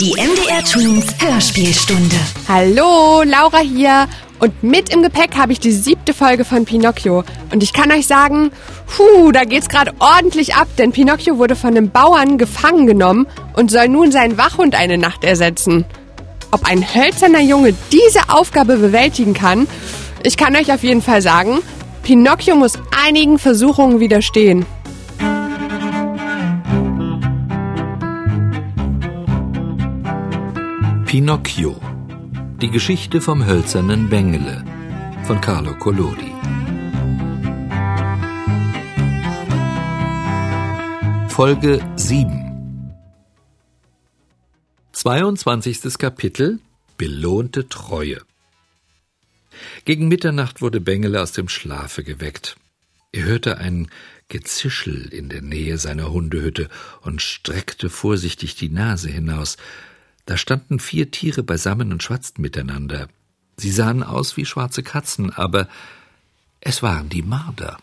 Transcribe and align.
Die 0.00 0.12
MDR 0.12 0.64
Twins 0.64 1.14
Hörspielstunde. 1.18 2.16
Hallo, 2.48 3.22
Laura 3.22 3.58
hier. 3.58 4.08
Und 4.38 4.62
mit 4.62 4.88
im 4.88 5.02
Gepäck 5.02 5.36
habe 5.36 5.52
ich 5.52 5.60
die 5.60 5.72
siebte 5.72 6.14
Folge 6.14 6.46
von 6.46 6.64
Pinocchio. 6.64 7.22
Und 7.52 7.62
ich 7.62 7.74
kann 7.74 7.92
euch 7.92 8.06
sagen, 8.06 8.50
puh, 8.86 9.30
da 9.30 9.44
geht's 9.44 9.68
gerade 9.68 9.92
ordentlich 9.98 10.54
ab, 10.54 10.68
denn 10.78 10.92
Pinocchio 10.92 11.36
wurde 11.36 11.54
von 11.54 11.76
einem 11.76 11.90
Bauern 11.90 12.38
gefangen 12.38 12.86
genommen 12.86 13.26
und 13.52 13.70
soll 13.70 13.88
nun 13.88 14.10
seinen 14.10 14.38
Wachhund 14.38 14.74
eine 14.74 14.96
Nacht 14.96 15.22
ersetzen. 15.22 15.84
Ob 16.50 16.64
ein 16.64 16.94
hölzerner 16.94 17.42
Junge 17.42 17.74
diese 17.92 18.30
Aufgabe 18.30 18.78
bewältigen 18.78 19.34
kann, 19.34 19.68
ich 20.22 20.38
kann 20.38 20.56
euch 20.56 20.72
auf 20.72 20.82
jeden 20.82 21.02
Fall 21.02 21.20
sagen, 21.20 21.58
Pinocchio 22.04 22.56
muss 22.56 22.78
einigen 23.04 23.38
Versuchungen 23.38 24.00
widerstehen. 24.00 24.64
Pinocchio. 31.10 31.76
Die 32.62 32.70
Geschichte 32.70 33.20
vom 33.20 33.44
hölzernen 33.44 34.08
Bengele 34.08 34.64
von 35.24 35.40
Carlo 35.40 35.74
Collodi. 35.76 36.32
Folge 41.28 41.84
7 41.96 42.94
22. 44.92 45.98
Kapitel 45.98 46.60
Belohnte 46.96 47.68
Treue 47.68 48.20
Gegen 49.84 50.06
Mitternacht 50.06 50.62
wurde 50.62 50.80
Bengele 50.80 51.20
aus 51.20 51.32
dem 51.32 51.48
Schlafe 51.48 52.04
geweckt. 52.04 52.54
Er 53.10 53.24
hörte 53.24 53.58
ein 53.58 53.90
Gezischel 54.28 55.12
in 55.12 55.28
der 55.28 55.42
Nähe 55.42 55.76
seiner 55.76 56.12
Hundehütte 56.12 56.68
und 57.00 57.20
streckte 57.20 57.90
vorsichtig 57.90 58.54
die 58.54 58.68
Nase 58.68 59.08
hinaus. 59.08 59.56
Da 60.30 60.36
standen 60.36 60.78
vier 60.78 61.10
Tiere 61.10 61.42
beisammen 61.42 61.90
und 61.90 62.04
schwatzten 62.04 62.40
miteinander. 62.40 63.08
Sie 63.56 63.72
sahen 63.72 64.04
aus 64.04 64.36
wie 64.36 64.46
schwarze 64.46 64.84
Katzen, 64.84 65.32
aber 65.32 65.66
es 66.60 66.84
waren 66.84 67.08
die 67.08 67.22
Marder. 67.22 67.78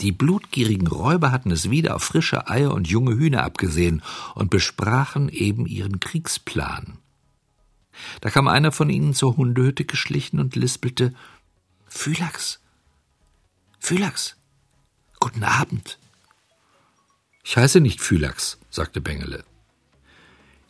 Die 0.00 0.10
blutgierigen 0.10 0.88
Räuber 0.88 1.30
hatten 1.30 1.52
es 1.52 1.70
wieder 1.70 1.94
auf 1.94 2.02
frische 2.02 2.48
Eier 2.48 2.74
und 2.74 2.88
junge 2.88 3.16
Hühner 3.16 3.44
abgesehen 3.44 4.02
und 4.34 4.50
besprachen 4.50 5.28
eben 5.28 5.64
ihren 5.64 6.00
Kriegsplan. 6.00 6.98
Da 8.20 8.30
kam 8.30 8.48
einer 8.48 8.72
von 8.72 8.90
ihnen 8.90 9.14
zur 9.14 9.36
Hundehütte 9.36 9.84
geschlichen 9.84 10.40
und 10.40 10.56
lispelte 10.56 11.14
Phylax. 11.86 12.58
Phylax. 13.78 14.34
Guten 15.20 15.44
Abend. 15.44 16.00
Ich 17.44 17.56
heiße 17.56 17.78
nicht 17.78 18.00
Phylax, 18.00 18.58
sagte 18.70 19.00
Bengele. 19.00 19.44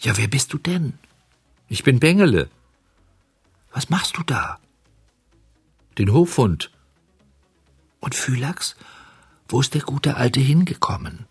Ja, 0.01 0.17
wer 0.17 0.29
bist 0.29 0.53
du 0.53 0.59
denn? 0.59 0.95
Ich 1.69 1.85
bin 1.85 2.01
Bengele. 2.01 2.49
Was 3.71 3.91
machst 3.91 4.17
du 4.17 4.23
da? 4.23 4.59
Den 5.99 6.13
Hofhund. 6.13 6.71
Und 8.01 8.15
Phylax? 8.15 8.77
Wo 9.47 9.61
ist 9.61 9.75
der 9.75 9.83
gute 9.83 10.17
Alte 10.17 10.41
hingekommen? 10.41 11.27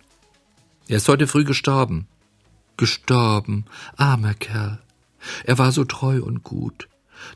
Er 0.87 0.97
ist 0.97 1.09
heute 1.09 1.25
früh 1.25 1.45
gestorben. 1.45 2.07
Gestorben, 2.77 3.65
armer 3.97 4.35
Kerl. 4.35 4.79
Er 5.45 5.57
war 5.57 5.71
so 5.71 5.83
treu 5.83 6.21
und 6.21 6.43
gut. 6.43 6.87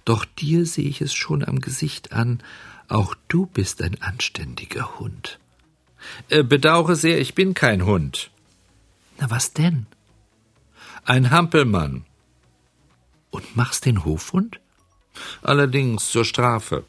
Doch 0.06 0.26
dir 0.26 0.66
sehe 0.66 0.88
ich 0.88 1.02
es 1.02 1.14
schon 1.14 1.44
am 1.44 1.60
Gesicht 1.60 2.14
an, 2.14 2.42
auch 2.88 3.16
du 3.28 3.48
bist 3.48 3.82
ein 3.82 4.02
anständiger 4.02 5.00
Hund. 5.00 5.40
Äh, 6.30 6.44
bedauere 6.44 6.96
sehr, 6.96 7.20
ich 7.20 7.34
bin 7.34 7.54
kein 7.54 7.86
Hund. 7.86 8.30
Na 9.20 9.30
was 9.30 9.54
denn? 9.54 9.88
Ein 11.06 11.32
Hampelmann. 11.32 12.06
Und 13.30 13.58
machst 13.58 13.86
den 13.86 14.06
Hofhund? 14.06 14.62
Allerdings 15.42 16.10
zur 16.10 16.24
Strafe. 16.24 16.86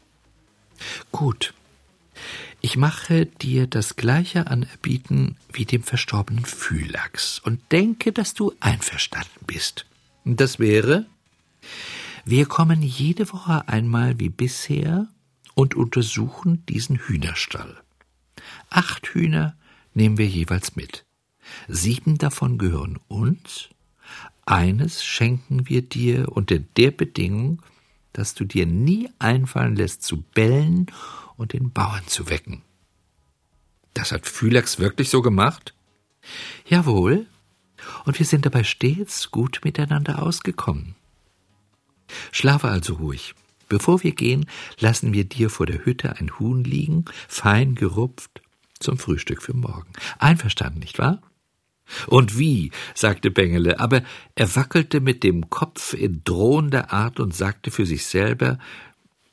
Gut. 1.11 1.53
Ich 2.61 2.77
mache 2.77 3.25
dir 3.25 3.67
das 3.67 3.97
gleiche 3.97 4.47
Anerbieten 4.47 5.35
wie 5.51 5.65
dem 5.65 5.83
verstorbenen 5.83 6.45
Phylax 6.45 7.39
und 7.39 7.59
denke, 7.73 8.13
dass 8.13 8.33
du 8.33 8.53
einverstanden 8.61 9.45
bist. 9.45 9.85
Das 10.23 10.59
wäre, 10.59 11.05
wir 12.23 12.45
kommen 12.45 12.81
jede 12.81 13.31
Woche 13.33 13.67
einmal 13.67 14.17
wie 14.17 14.29
bisher 14.29 15.07
und 15.55 15.75
untersuchen 15.75 16.65
diesen 16.67 16.97
Hühnerstall. 16.99 17.83
Acht 18.69 19.07
Hühner 19.07 19.57
nehmen 19.93 20.17
wir 20.17 20.27
jeweils 20.27 20.77
mit. 20.77 21.05
Sieben 21.67 22.17
davon 22.17 22.57
gehören 22.57 22.97
uns 23.07 23.69
eines 24.45 25.03
schenken 25.03 25.67
wir 25.67 25.81
dir 25.81 26.31
unter 26.31 26.59
der 26.59 26.91
Bedingung, 26.91 27.61
dass 28.13 28.33
du 28.33 28.45
dir 28.45 28.65
nie 28.65 29.09
einfallen 29.19 29.75
lässt 29.75 30.03
zu 30.03 30.21
bellen 30.21 30.87
und 31.37 31.53
den 31.53 31.71
Bauern 31.71 32.07
zu 32.07 32.29
wecken. 32.29 32.61
Das 33.93 34.11
hat 34.11 34.25
Phylax 34.25 34.79
wirklich 34.79 35.09
so 35.09 35.21
gemacht? 35.21 35.73
Jawohl, 36.67 37.27
und 38.05 38.19
wir 38.19 38.25
sind 38.25 38.45
dabei 38.45 38.63
stets 38.63 39.31
gut 39.31 39.61
miteinander 39.63 40.21
ausgekommen. 40.21 40.95
Schlafe 42.31 42.67
also 42.67 42.95
ruhig. 42.95 43.35
Bevor 43.67 44.03
wir 44.03 44.11
gehen, 44.11 44.45
lassen 44.79 45.13
wir 45.13 45.25
dir 45.25 45.49
vor 45.49 45.65
der 45.65 45.85
Hütte 45.85 46.17
ein 46.17 46.39
Huhn 46.39 46.63
liegen, 46.63 47.05
fein 47.27 47.73
gerupft, 47.73 48.41
zum 48.79 48.97
Frühstück 48.97 49.41
für 49.41 49.55
morgen. 49.55 49.91
Einverstanden, 50.19 50.79
nicht 50.79 50.99
wahr? 50.99 51.21
Und 52.07 52.37
wie, 52.37 52.71
sagte 52.93 53.31
Bengele, 53.31 53.79
aber 53.79 54.01
er 54.35 54.55
wackelte 54.55 54.99
mit 54.99 55.23
dem 55.23 55.49
Kopf 55.49 55.93
in 55.93 56.23
drohender 56.23 56.91
Art 56.91 57.19
und 57.19 57.33
sagte 57.33 57.71
für 57.71 57.85
sich 57.85 58.05
selber, 58.05 58.57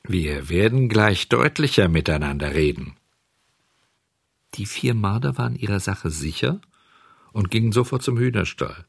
wir 0.04 0.48
werden 0.48 0.88
gleich 0.88 1.28
deutlicher 1.28 1.88
miteinander 1.88 2.54
reden. 2.54 2.96
Die 4.54 4.66
vier 4.66 4.94
Marder 4.94 5.38
waren 5.38 5.56
ihrer 5.56 5.80
Sache 5.80 6.10
sicher 6.10 6.60
und 7.32 7.50
gingen 7.50 7.72
sofort 7.72 8.02
zum 8.02 8.18
Hühnerstall. 8.18 8.84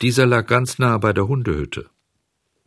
Dieser 0.00 0.26
lag 0.26 0.46
ganz 0.46 0.78
nah 0.78 0.98
bei 0.98 1.12
der 1.12 1.26
Hundehütte. 1.26 1.88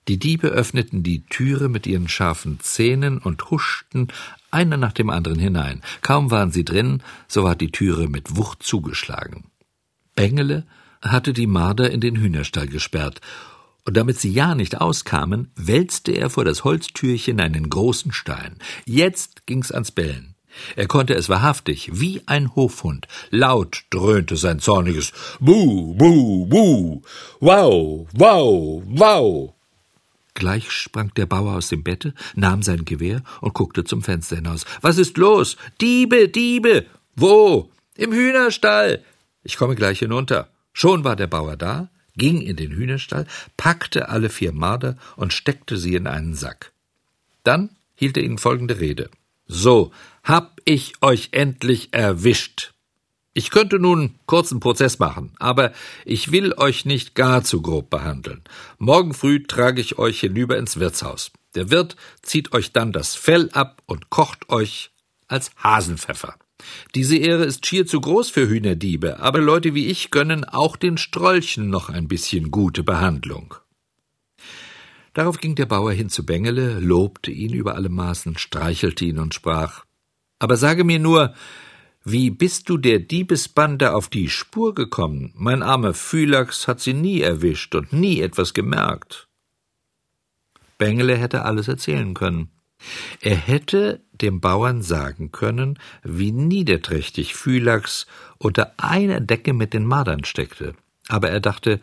Die 0.07 0.19
Diebe 0.19 0.49
öffneten 0.49 1.01
die 1.01 1.25
Türe 1.25 1.69
mit 1.69 1.87
ihren 1.87 2.07
scharfen 2.07 2.59
Zähnen 2.59 3.17
und 3.17 3.49
huschten 3.49 4.09
einer 4.51 4.77
nach 4.77 4.93
dem 4.93 5.09
anderen 5.09 5.39
hinein. 5.39 5.81
Kaum 6.01 6.29
waren 6.29 6.51
sie 6.51 6.65
drin, 6.65 7.01
so 7.27 7.43
war 7.43 7.55
die 7.55 7.71
Türe 7.71 8.07
mit 8.07 8.35
Wucht 8.35 8.61
zugeschlagen. 8.61 9.45
Bengele 10.15 10.65
hatte 11.01 11.33
die 11.33 11.47
Marder 11.47 11.91
in 11.91 12.01
den 12.01 12.15
Hühnerstall 12.15 12.67
gesperrt, 12.67 13.21
und 13.87 13.95
damit 13.95 14.19
sie 14.19 14.31
ja 14.31 14.55
nicht 14.55 14.81
auskamen, 14.81 15.51
wälzte 15.55 16.11
er 16.11 16.31
vor 16.31 16.43
das 16.43 16.63
Holztürchen 16.63 17.39
einen 17.39 17.69
großen 17.69 18.11
Stein. 18.11 18.57
Jetzt 18.85 19.45
ging's 19.45 19.71
ans 19.71 19.91
Bellen. 19.91 20.33
Er 20.75 20.87
konnte 20.87 21.13
es 21.13 21.29
wahrhaftig, 21.29 21.91
wie 21.93 22.21
ein 22.25 22.55
Hofhund. 22.55 23.07
Laut 23.29 23.83
dröhnte 23.89 24.37
sein 24.37 24.59
zorniges 24.59 25.11
Buh, 25.39 25.93
Buh, 25.93 26.45
Buh. 26.47 27.01
Wow, 27.39 28.07
wow, 28.13 28.83
wow. 28.85 29.53
Gleich 30.33 30.71
sprang 30.71 31.13
der 31.15 31.27
Bauer 31.27 31.55
aus 31.55 31.69
dem 31.69 31.83
Bette, 31.83 32.13
nahm 32.35 32.61
sein 32.61 32.85
Gewehr 32.85 33.21
und 33.41 33.53
guckte 33.53 33.83
zum 33.83 34.01
Fenster 34.01 34.37
hinaus. 34.37 34.65
Was 34.81 34.97
ist 34.97 35.17
los? 35.17 35.57
Diebe, 35.79 36.27
Diebe! 36.27 36.85
Wo? 37.15 37.69
Im 37.95 38.11
Hühnerstall. 38.11 39.03
Ich 39.45 39.57
komme 39.57 39.75
gleich 39.75 39.99
hinunter. 39.99 40.49
Schon 40.73 41.03
war 41.03 41.15
der 41.15 41.27
Bauer 41.27 41.55
da, 41.55 41.89
ging 42.17 42.41
in 42.41 42.55
den 42.55 42.71
Hühnerstall, 42.71 43.27
packte 43.57 44.09
alle 44.09 44.29
vier 44.29 44.51
Marder 44.51 44.97
und 45.15 45.33
steckte 45.33 45.77
sie 45.77 45.93
in 45.93 46.07
einen 46.07 46.33
Sack. 46.33 46.71
Dann 47.43 47.69
hielt 47.93 48.17
er 48.17 48.23
ihnen 48.23 48.39
folgende 48.39 48.79
Rede. 48.79 49.11
So, 49.45 49.91
hab 50.23 50.59
ich 50.65 50.93
euch 51.01 51.29
endlich 51.31 51.93
erwischt. 51.93 52.73
Ich 53.35 53.51
könnte 53.51 53.77
nun 53.77 54.15
kurzen 54.25 54.59
Prozess 54.59 54.97
machen, 54.97 55.33
aber 55.37 55.73
ich 56.05 56.31
will 56.31 56.53
euch 56.53 56.85
nicht 56.85 57.13
gar 57.13 57.43
zu 57.43 57.61
grob 57.61 57.91
behandeln. 57.91 58.41
Morgen 58.79 59.13
früh 59.13 59.43
trage 59.43 59.79
ich 59.79 59.99
euch 59.99 60.21
hinüber 60.21 60.57
ins 60.57 60.79
Wirtshaus. 60.79 61.31
Der 61.53 61.69
Wirt 61.69 61.95
zieht 62.23 62.51
euch 62.53 62.71
dann 62.71 62.91
das 62.91 63.13
Fell 63.13 63.51
ab 63.51 63.83
und 63.85 64.09
kocht 64.09 64.49
euch 64.49 64.89
als 65.27 65.51
Hasenpfeffer. 65.61 66.35
Diese 66.95 67.17
Ehre 67.17 67.43
ist 67.43 67.65
schier 67.65 67.85
zu 67.85 67.99
groß 67.99 68.29
für 68.29 68.47
Hühnerdiebe, 68.47 69.19
aber 69.19 69.39
Leute 69.39 69.73
wie 69.75 69.87
ich 69.87 70.11
gönnen 70.11 70.45
auch 70.45 70.75
den 70.75 70.97
Strolchen 70.97 71.69
noch 71.69 71.89
ein 71.89 72.07
bisschen 72.07 72.51
gute 72.51 72.83
Behandlung. 72.83 73.55
Darauf 75.13 75.37
ging 75.37 75.55
der 75.55 75.65
Bauer 75.65 75.93
hin 75.93 76.09
zu 76.09 76.25
Bengele, 76.25 76.79
lobte 76.79 77.31
ihn 77.31 77.53
über 77.53 77.75
alle 77.75 77.89
Maßen, 77.89 78.37
streichelte 78.37 79.05
ihn 79.05 79.19
und 79.19 79.33
sprach 79.33 79.85
Aber 80.39 80.57
sage 80.57 80.83
mir 80.83 80.99
nur, 80.99 81.33
wie 82.03 82.29
bist 82.29 82.69
du 82.69 82.77
der 82.77 82.99
Diebesbande 82.99 83.95
auf 83.95 84.09
die 84.09 84.29
Spur 84.29 84.75
gekommen? 84.75 85.33
Mein 85.35 85.63
armer 85.63 85.93
Phylax 85.93 86.67
hat 86.67 86.79
sie 86.79 86.93
nie 86.93 87.21
erwischt 87.21 87.73
und 87.73 87.93
nie 87.93 88.21
etwas 88.21 88.53
gemerkt. 88.53 89.27
Bengele 90.77 91.17
hätte 91.17 91.45
alles 91.45 91.67
erzählen 91.67 92.13
können. 92.13 92.51
Er 93.21 93.35
hätte 93.35 94.01
dem 94.11 94.39
Bauern 94.39 94.81
sagen 94.81 95.31
können, 95.31 95.79
wie 96.03 96.31
niederträchtig 96.31 97.35
Phylax 97.35 98.05
unter 98.37 98.73
einer 98.77 99.19
Decke 99.19 99.53
mit 99.53 99.73
den 99.73 99.85
Mardern 99.85 100.23
steckte. 100.23 100.75
Aber 101.07 101.29
er 101.29 101.39
dachte, 101.39 101.79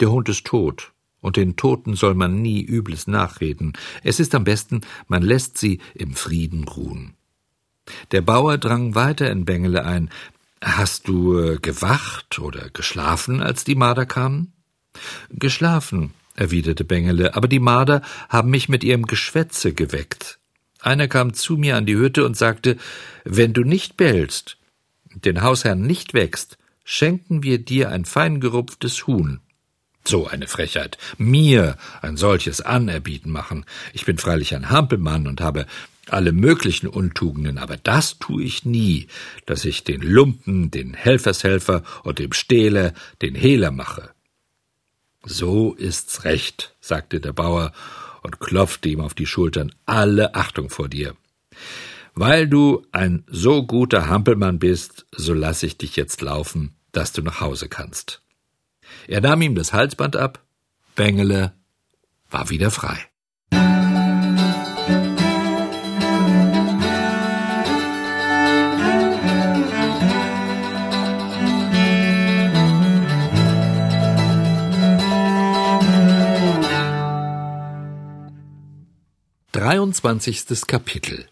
Der 0.00 0.10
Hund 0.10 0.28
ist 0.28 0.46
tot, 0.46 0.92
und 1.20 1.36
den 1.36 1.56
Toten 1.56 1.94
soll 1.94 2.14
man 2.14 2.40
nie 2.40 2.62
Übles 2.62 3.06
nachreden. 3.06 3.74
Es 4.02 4.20
ist 4.20 4.34
am 4.34 4.44
besten, 4.44 4.80
man 5.08 5.22
lässt 5.22 5.58
sie 5.58 5.80
im 5.94 6.14
Frieden 6.14 6.64
ruhen. 6.64 7.14
Der 8.10 8.22
Bauer 8.22 8.58
drang 8.58 8.94
weiter 8.94 9.30
in 9.30 9.44
Bengele 9.44 9.84
ein. 9.84 10.10
Hast 10.62 11.08
du 11.08 11.38
äh, 11.38 11.58
gewacht 11.58 12.38
oder 12.38 12.68
geschlafen, 12.70 13.42
als 13.42 13.64
die 13.64 13.74
Marder 13.74 14.06
kamen? 14.06 14.52
Geschlafen, 15.30 16.12
erwiderte 16.40 16.84
Bengele, 16.84 17.34
aber 17.34 17.48
die 17.48 17.60
Marder 17.60 18.02
haben 18.28 18.50
mich 18.50 18.68
mit 18.68 18.82
ihrem 18.82 19.06
Geschwätze 19.06 19.74
geweckt. 19.74 20.38
Einer 20.80 21.08
kam 21.08 21.34
zu 21.34 21.56
mir 21.56 21.76
an 21.76 21.86
die 21.86 21.96
Hütte 21.96 22.24
und 22.24 22.36
sagte, 22.36 22.76
wenn 23.24 23.52
du 23.52 23.62
nicht 23.62 23.96
bellst, 23.96 24.56
den 25.14 25.42
Hausherrn 25.42 25.82
nicht 25.82 26.14
wächst, 26.14 26.56
schenken 26.84 27.42
wir 27.42 27.58
dir 27.58 27.90
ein 27.90 28.04
feingerupftes 28.04 29.06
Huhn. 29.06 29.40
So 30.04 30.26
eine 30.26 30.48
Frechheit. 30.48 30.96
Mir 31.18 31.76
ein 32.00 32.16
solches 32.16 32.62
Anerbieten 32.62 33.30
machen. 33.30 33.66
Ich 33.92 34.06
bin 34.06 34.16
freilich 34.16 34.54
ein 34.54 34.70
Hampelmann 34.70 35.26
und 35.26 35.42
habe 35.42 35.66
alle 36.08 36.32
möglichen 36.32 36.88
Untugenden, 36.88 37.58
aber 37.58 37.76
das 37.76 38.18
tue 38.18 38.42
ich 38.42 38.64
nie, 38.64 39.06
dass 39.46 39.64
ich 39.64 39.84
den 39.84 40.00
Lumpen, 40.00 40.70
den 40.70 40.94
Helfershelfer 40.94 41.82
und 42.02 42.18
dem 42.18 42.32
Stehler 42.32 42.94
den 43.20 43.34
Hehler 43.34 43.70
mache. 43.70 44.10
So 45.24 45.74
ist's 45.74 46.24
recht, 46.24 46.74
sagte 46.80 47.20
der 47.20 47.32
Bauer 47.32 47.72
und 48.22 48.40
klopfte 48.40 48.88
ihm 48.88 49.00
auf 49.00 49.14
die 49.14 49.26
Schultern. 49.26 49.72
Alle 49.86 50.34
Achtung 50.34 50.70
vor 50.70 50.88
dir. 50.88 51.14
Weil 52.14 52.48
du 52.48 52.84
ein 52.92 53.24
so 53.28 53.64
guter 53.64 54.08
Hampelmann 54.08 54.58
bist, 54.58 55.06
so 55.12 55.32
lass 55.32 55.62
ich 55.62 55.78
dich 55.78 55.96
jetzt 55.96 56.20
laufen, 56.20 56.74
dass 56.92 57.12
du 57.12 57.22
nach 57.22 57.40
Hause 57.40 57.68
kannst. 57.68 58.22
Er 59.06 59.20
nahm 59.20 59.42
ihm 59.42 59.54
das 59.54 59.72
Halsband 59.72 60.16
ab, 60.16 60.42
Bengele 60.96 61.52
war 62.30 62.50
wieder 62.50 62.70
frei. 62.70 63.09
23. 79.60 80.66
Kapitel 80.66 81.26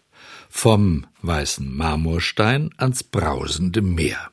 Vom 0.49 1.07
weißen 1.23 1.75
Marmorstein 1.75 2.69
ans 2.77 3.03
brausende 3.03 3.81
Meer. 3.81 4.29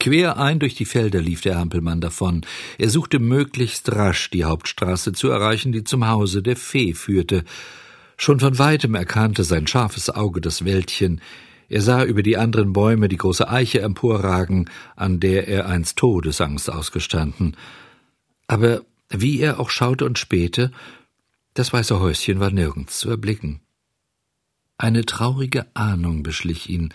Quer 0.00 0.38
ein 0.38 0.58
durch 0.58 0.74
die 0.74 0.86
Felder 0.86 1.20
lief 1.20 1.42
der 1.42 1.58
Hampelmann 1.58 2.00
davon. 2.00 2.46
Er 2.78 2.88
suchte 2.88 3.18
möglichst 3.18 3.94
rasch 3.94 4.30
die 4.30 4.44
Hauptstraße 4.44 5.12
zu 5.12 5.28
erreichen, 5.28 5.72
die 5.72 5.84
zum 5.84 6.08
Hause 6.08 6.42
der 6.42 6.56
Fee 6.56 6.94
führte. 6.94 7.44
Schon 8.16 8.40
von 8.40 8.58
weitem 8.58 8.94
erkannte 8.94 9.44
sein 9.44 9.66
scharfes 9.66 10.08
Auge 10.08 10.40
das 10.40 10.64
Wäldchen. 10.64 11.20
Er 11.68 11.82
sah 11.82 12.02
über 12.02 12.22
die 12.22 12.38
anderen 12.38 12.72
Bäume 12.72 13.10
die 13.10 13.18
große 13.18 13.46
Eiche 13.46 13.82
emporragen, 13.82 14.70
an 14.96 15.20
der 15.20 15.48
er 15.48 15.66
einst 15.66 15.98
Todesangst 15.98 16.70
ausgestanden. 16.70 17.58
Aber 18.46 18.80
wie 19.10 19.38
er 19.40 19.60
auch 19.60 19.68
schaute 19.68 20.06
und 20.06 20.18
spähte, 20.18 20.70
das 21.54 21.72
weiße 21.72 21.98
Häuschen 21.98 22.40
war 22.40 22.50
nirgends 22.50 22.98
zu 22.98 23.10
erblicken. 23.10 23.60
Eine 24.76 25.04
traurige 25.04 25.66
Ahnung 25.74 26.22
beschlich 26.22 26.68
ihn. 26.68 26.94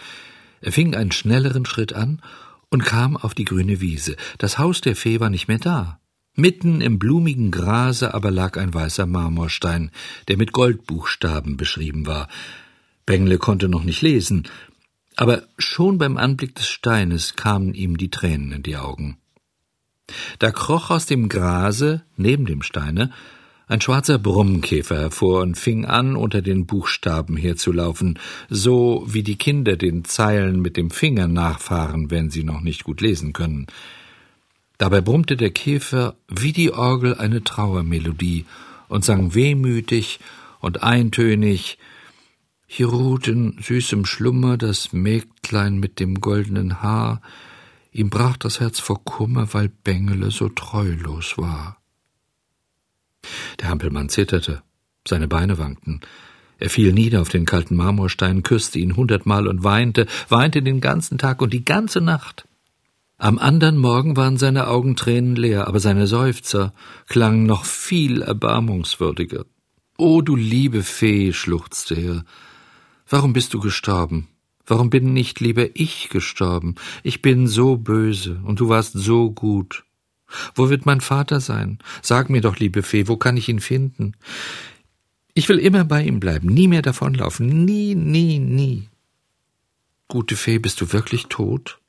Er 0.61 0.71
fing 0.71 0.95
einen 0.95 1.11
schnelleren 1.11 1.65
Schritt 1.65 1.94
an 1.94 2.21
und 2.69 2.85
kam 2.85 3.17
auf 3.17 3.33
die 3.33 3.44
grüne 3.44 3.81
Wiese. 3.81 4.15
Das 4.38 4.57
Haus 4.57 4.81
der 4.81 4.95
Fee 4.95 5.19
war 5.19 5.29
nicht 5.29 5.47
mehr 5.47 5.59
da. 5.59 6.00
Mitten 6.35 6.81
im 6.81 6.97
blumigen 6.97 7.51
Grase 7.51 8.13
aber 8.13 8.31
lag 8.31 8.57
ein 8.57 8.73
weißer 8.73 9.05
Marmorstein, 9.05 9.91
der 10.27 10.38
mit 10.38 10.51
Goldbuchstaben 10.51 11.57
beschrieben 11.57 12.07
war. 12.07 12.27
Bengle 13.05 13.38
konnte 13.38 13.69
noch 13.69 13.83
nicht 13.83 14.01
lesen, 14.01 14.47
aber 15.15 15.44
schon 15.59 15.97
beim 15.97 16.17
Anblick 16.17 16.55
des 16.55 16.67
Steines 16.67 17.35
kamen 17.35 17.73
ihm 17.73 17.97
die 17.97 18.09
Tränen 18.09 18.51
in 18.51 18.63
die 18.63 18.77
Augen. 18.77 19.17
Da 20.39 20.51
kroch 20.51 20.89
aus 20.89 21.05
dem 21.05 21.29
Grase 21.29 22.03
neben 22.17 22.45
dem 22.45 22.61
Steine 22.61 23.11
ein 23.68 23.81
schwarzer 23.81 24.19
Brummkäfer 24.19 24.98
hervor 24.98 25.42
und 25.42 25.57
fing 25.57 25.86
an, 25.86 26.15
unter 26.15 26.42
den 26.42 26.65
Buchstaben 26.65 27.38
herzulaufen, 27.38 28.19
so 28.50 29.06
wie 29.07 29.24
die 29.24 29.38
Kinder 29.38 29.77
den 29.77 30.04
Zeilen 30.04 30.62
mit 30.62 30.75
dem 30.75 30.92
Finger 30.92 31.27
nachfahren, 31.27 32.12
wenn 32.12 32.30
sie 32.30 32.44
noch 32.44 32.62
nicht 32.62 32.83
gut 32.83 33.01
lesen 33.01 33.33
können. 33.33 33.68
Dabei 34.77 35.01
brummte 35.01 35.38
der 35.38 35.51
Käfer 35.51 36.15
wie 36.27 36.51
die 36.51 36.74
Orgel 36.74 37.15
eine 37.15 37.44
Trauermelodie 37.44 38.45
und 38.89 39.06
sang 39.06 39.33
wehmütig 39.33 40.19
und 40.60 40.83
eintönig 40.83 41.77
Hier 42.65 42.88
ruht 42.88 43.27
in 43.27 43.57
süßem 43.62 44.06
Schlummer 44.06 44.57
das 44.57 44.94
Mägdlein 44.94 45.77
mit 45.77 46.00
dem 46.00 46.21
goldenen 46.21 46.81
Haar, 46.81 47.21
ihm 47.92 48.10
brach 48.10 48.36
das 48.38 48.60
Herz 48.60 48.80
vor 48.80 49.04
Kummer, 49.04 49.54
weil 49.54 49.69
Bengele 49.69 50.31
so 50.31 50.50
treulos 50.50 51.38
war. 51.38 51.77
Der 53.60 53.70
Hampelmann 53.70 54.10
zitterte, 54.10 54.62
seine 55.08 55.28
Beine 55.28 55.58
wankten. 55.58 56.02
Er 56.60 56.70
fiel 56.70 56.94
nieder 56.94 57.22
auf 57.22 57.30
den 57.30 57.46
kalten 57.46 57.75
Marmorstein, 57.75 58.44
küsste 58.44 58.80
ihn 58.80 58.96
hundertmal 58.96 59.48
und 59.48 59.64
weinte, 59.64 60.08
weinte 60.30 60.62
den 60.62 60.81
ganzen 60.81 61.18
Tag 61.18 61.42
und 61.42 61.52
die 61.52 61.66
ganze 61.66 62.00
Nacht. 62.00 62.48
Am 63.18 63.38
andern 63.38 63.78
Morgen 63.78 64.18
waren 64.18 64.38
seine 64.38 64.68
Augentränen 64.68 65.36
leer, 65.36 65.68
aber 65.68 65.80
seine 65.80 66.08
Seufzer 66.08 66.74
klangen 67.08 67.46
noch 67.46 67.66
viel 67.66 68.22
erbarmungswürdiger. 68.22 69.46
O 69.98 70.22
du 70.22 70.36
liebe 70.36 70.84
Fee, 70.84 71.34
schluchzte 71.34 71.96
er, 71.96 72.25
warum 73.08 73.34
bist 73.34 73.54
du 73.54 73.60
gestorben? 73.60 74.28
Warum 74.66 74.90
bin 74.90 75.14
nicht 75.14 75.40
lieber 75.40 75.68
ich 75.74 76.10
gestorben? 76.10 76.75
Ich 77.04 77.22
bin 77.22 77.48
so 77.48 77.78
böse, 77.78 78.40
und 78.44 78.60
du 78.60 78.70
warst 78.70 78.94
so 78.94 79.31
gut. 79.31 79.84
Wo 80.56 80.69
wird 80.69 80.85
mein 80.85 81.01
Vater 81.01 81.39
sein? 81.39 81.80
Sag 82.01 82.30
mir 82.30 82.41
doch, 82.41 82.57
liebe 82.57 82.83
Fee, 82.83 83.07
wo 83.07 83.18
kann 83.18 83.38
ich 83.38 83.50
ihn 83.50 83.59
finden? 83.59 84.13
Ich 85.33 85.50
will 85.50 85.57
immer 85.57 85.83
bei 85.83 86.03
ihm 86.03 86.19
bleiben, 86.19 86.47
nie 86.47 86.68
mehr 86.68 86.81
davonlaufen, 86.81 87.65
nie, 87.65 87.95
nie, 87.95 88.39
nie. 88.39 88.89
Gute 90.07 90.35
Fee, 90.35 90.59
bist 90.59 90.80
du 90.81 90.94
wirklich 90.94 91.27
tot? 91.27 91.80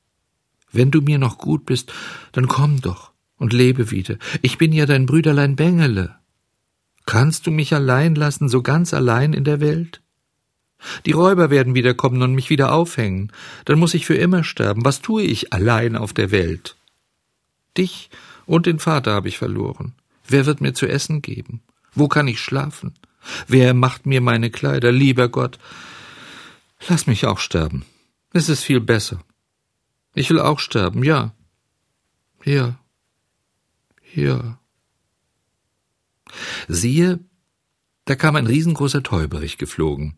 Wenn 0.72 0.90
du 0.90 1.02
mir 1.02 1.18
noch 1.18 1.38
gut 1.38 1.66
bist, 1.66 1.92
dann 2.32 2.48
komm 2.48 2.80
doch 2.80 3.12
und 3.38 3.52
lebe 3.52 3.90
wieder. 3.90 4.16
Ich 4.42 4.58
bin 4.58 4.72
ja 4.72 4.86
dein 4.86 5.06
Brüderlein 5.06 5.56
Bengele. 5.56 6.16
Kannst 7.06 7.46
du 7.46 7.50
mich 7.50 7.74
allein 7.74 8.14
lassen, 8.14 8.48
so 8.48 8.62
ganz 8.62 8.94
allein 8.94 9.34
in 9.34 9.44
der 9.44 9.60
Welt? 9.60 10.00
Die 11.06 11.12
Räuber 11.12 11.50
werden 11.50 11.74
wiederkommen 11.74 12.22
und 12.22 12.34
mich 12.34 12.50
wieder 12.50 12.72
aufhängen. 12.72 13.30
Dann 13.64 13.78
muss 13.78 13.94
ich 13.94 14.06
für 14.06 14.14
immer 14.14 14.44
sterben. 14.44 14.84
Was 14.84 15.02
tue 15.02 15.22
ich 15.22 15.52
allein 15.52 15.96
auf 15.96 16.12
der 16.12 16.30
Welt? 16.30 16.76
Dich 17.76 18.10
und 18.46 18.66
den 18.66 18.78
Vater 18.78 19.12
habe 19.12 19.28
ich 19.28 19.38
verloren. 19.38 19.94
Wer 20.26 20.46
wird 20.46 20.60
mir 20.60 20.74
zu 20.74 20.86
essen 20.86 21.22
geben? 21.22 21.62
Wo 21.94 22.08
kann 22.08 22.28
ich 22.28 22.40
schlafen? 22.40 22.94
Wer 23.46 23.74
macht 23.74 24.06
mir 24.06 24.20
meine 24.20 24.50
Kleider? 24.50 24.92
Lieber 24.92 25.28
Gott, 25.28 25.58
lass 26.88 27.06
mich 27.06 27.26
auch 27.26 27.38
sterben. 27.38 27.84
Es 28.32 28.48
ist 28.48 28.64
viel 28.64 28.80
besser. 28.80 29.20
Ich 30.14 30.30
will 30.30 30.40
auch 30.40 30.58
sterben, 30.58 31.04
ja. 31.04 31.32
Ja. 32.44 32.78
Ja. 34.14 34.58
Siehe, 36.68 37.20
da 38.04 38.14
kam 38.16 38.36
ein 38.36 38.46
riesengroßer 38.46 39.02
Täuberich 39.02 39.58
geflogen. 39.58 40.16